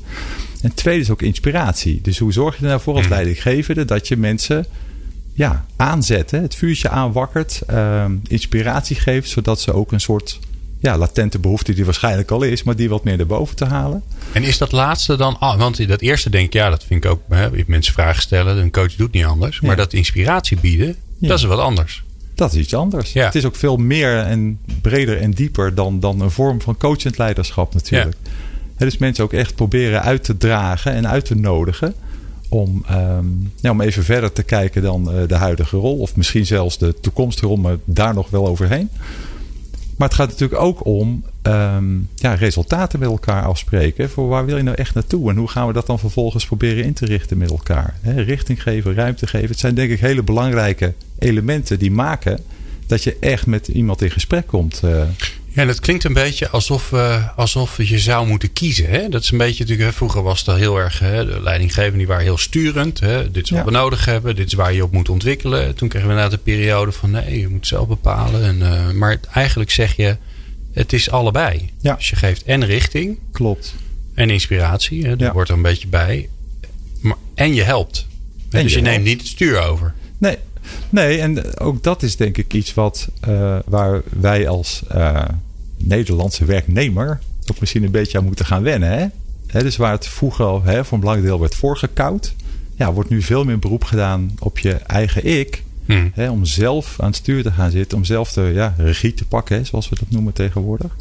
[0.61, 1.99] En tweede is ook inspiratie.
[2.01, 3.13] Dus hoe zorg je er nou voor als Mhm.
[3.13, 4.65] leidinggevende dat je mensen
[5.39, 10.39] ja, aanzet, hè, het vuurtje aanwakkert, ehm, inspiratie geeft, zodat ze ook een soort
[10.79, 14.03] ja, latente behoefte die waarschijnlijk al is, maar die wat meer naar boven te halen.
[14.31, 15.39] En is dat laatste dan...
[15.39, 17.21] ah, want dat eerste denk ik, ja, dat vind ik ook...
[17.29, 19.61] Hè, mensen vragen stellen, een coach doet niet anders.
[19.61, 21.27] Maar dat inspiratie bieden, Ja.
[21.27, 22.03] dat is wat anders.
[22.35, 23.13] Dat is iets anders.
[23.13, 23.25] Ja.
[23.25, 27.17] Het is ook veel meer en breder en dieper dan, dan een vorm van coachend
[27.17, 28.17] leiderschap natuurlijk.
[28.75, 31.95] Hè, dus mensen ook echt proberen uit te dragen en uit te nodigen
[32.49, 33.25] om, ehm,
[33.55, 35.97] ja, om even verder te kijken dan eh, de huidige rol.
[35.97, 38.89] Of misschien zelfs de toekomstige rol, maar daar nog wel overheen.
[39.97, 44.09] Maar het gaat natuurlijk ook om ehm, ja, resultaten met elkaar afspreken.
[44.09, 45.29] Voor waar wil je nou echt naartoe?
[45.29, 47.97] En hoe gaan we dat dan vervolgens proberen in te richten met elkaar?
[48.01, 49.49] Hè, richting geven, ruimte geven.
[49.49, 52.39] Het zijn denk ik hele belangrijke elementen die maken
[52.87, 54.79] dat je echt met iemand in gesprek komt.
[54.83, 55.01] eh.
[55.53, 56.93] Ja, het klinkt een beetje alsof,
[57.35, 58.89] alsof je zou moeten kiezen.
[58.89, 59.09] Hè?
[59.09, 62.23] Dat is een beetje natuurlijk, vroeger was het heel erg, hè, de leidinggevenden die waren
[62.23, 62.99] heel sturend.
[62.99, 63.31] Hè?
[63.31, 63.65] Dit is wat Ja.
[63.65, 65.75] we nodig hebben, dit is waar je op moet ontwikkelen.
[65.75, 68.43] Toen kregen we inderdaad de periode van nee, je moet zelf bepalen.
[68.43, 70.17] En, eh, maar eigenlijk zeg je,
[70.73, 71.69] het is allebei.
[71.81, 71.95] Ja.
[71.95, 73.75] Dus je geeft en richting Klopt.
[74.13, 75.03] en inspiratie.
[75.03, 75.09] Hè?
[75.09, 75.31] Dat Ja.
[75.33, 76.29] hoort er een beetje bij.
[77.01, 78.07] Maar, en je helpt.
[78.49, 79.93] En dus je, je neemt niet het stuur over.
[80.89, 85.25] Nee, en ook dat is denk ik iets wat eh, waar wij als eh,
[85.77, 87.19] Nederlandse werknemer
[87.51, 88.89] ook misschien een beetje aan moeten gaan wennen.
[88.89, 89.05] Hè?
[89.47, 92.33] Hè, dus waar het vroeger al hè, voor een belangrijk deel werd voorgekoud,
[92.75, 95.63] ja, wordt nu veel meer beroep gedaan op je eigen ik.
[95.85, 96.07] Hm.
[96.13, 99.25] Hè, om zelf aan het stuur te gaan zitten, om zelf de ja, regie te
[99.25, 100.95] pakken, hè, zoals we dat noemen tegenwoordig.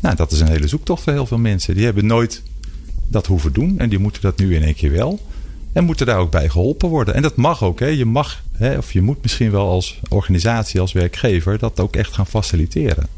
[0.00, 1.74] Nou, dat is een hele zoektocht voor heel veel mensen.
[1.74, 2.42] Die hebben nooit
[3.08, 5.20] dat hoeven doen en die moeten dat nu in één keer wel.
[5.74, 7.14] En moeten daar ook bij geholpen worden.
[7.14, 7.80] En dat mag ook.
[7.80, 7.86] Hè.
[7.86, 12.14] Je mag, hè, of je moet misschien wel als organisatie, als werkgever, dat ook echt
[12.14, 13.08] gaan faciliteren.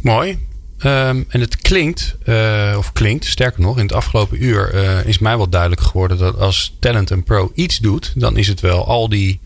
[0.00, 0.38] Mooi.
[0.78, 5.18] Ehm, en het klinkt, eh, of klinkt, sterker nog, in het afgelopen uur eh, is
[5.18, 8.86] mij wel duidelijk geworden dat als Talent and Pro iets doet, dan is het wel
[8.86, 9.40] al die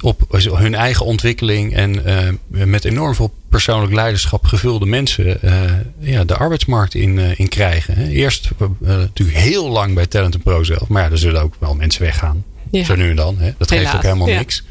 [0.00, 5.62] op hun eigen ontwikkeling en eh, met enorm veel persoonlijk leiderschap gevulde mensen eh,
[5.98, 7.94] ja, de arbeidsmarkt in, eh, in krijgen.
[7.94, 8.08] hè.
[8.08, 12.02] Eerst natuurlijk heel lang bij Talent Pro zelf, maar ja, er zullen ook wel mensen
[12.02, 12.44] weggaan.
[12.70, 12.84] Ja.
[12.84, 13.38] Zo nu en dan.
[13.38, 13.52] Hè.
[13.58, 14.38] Dat geeft ook helemaal ja.
[14.38, 14.64] niks.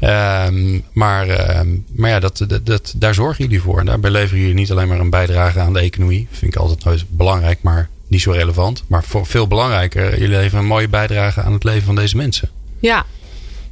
[0.00, 1.66] Ehm, maar maar,
[1.96, 3.78] maar ja, dat, dat, dat, daar zorgen jullie voor.
[3.78, 6.26] En daarbij leveren jullie niet alleen maar een bijdrage aan de economie.
[6.30, 8.84] Vind ik altijd nooit belangrijk, maar niet zo relevant.
[8.86, 12.50] Maar voor, veel belangrijker, jullie leveren een mooie bijdrage aan het leven van deze mensen.
[12.80, 13.06] Ja,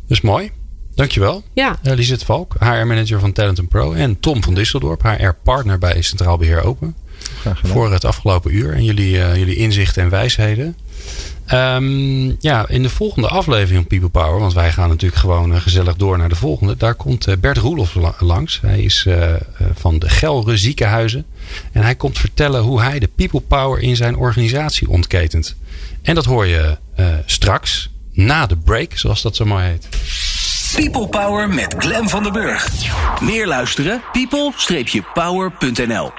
[0.06, 0.50] Dus mooi.
[1.00, 1.42] Dankjewel.
[1.52, 1.78] ja.
[1.82, 3.92] Uh, Lisette Valk, HR-manager van Talent Pro.
[3.92, 6.94] En Tom van Disseldorp, HR-partner bij Centraal Beheer Open.
[7.62, 10.76] Voor het afgelopen uur en jullie, eh, jullie inzichten en wijsheden.
[11.46, 15.60] Ehm, ja, in de volgende aflevering van People Power, want wij gaan natuurlijk gewoon eh,
[15.60, 16.76] gezellig door naar de volgende.
[16.76, 18.60] Daar komt Bert Roelof la- langs.
[18.60, 19.40] Hij is eh, eh,
[19.74, 21.24] van de Gelre Ziekenhuizen.
[21.72, 25.56] En hij komt vertellen hoe hij de People Power in zijn organisatie ontketent.
[26.02, 29.88] En dat hoor je eh, straks, na de break, zoals dat zo mooi heet.
[30.74, 32.68] People Power met Glen van den Burg.
[33.20, 34.02] Meer luisteren?
[34.12, 36.12] people-power.nl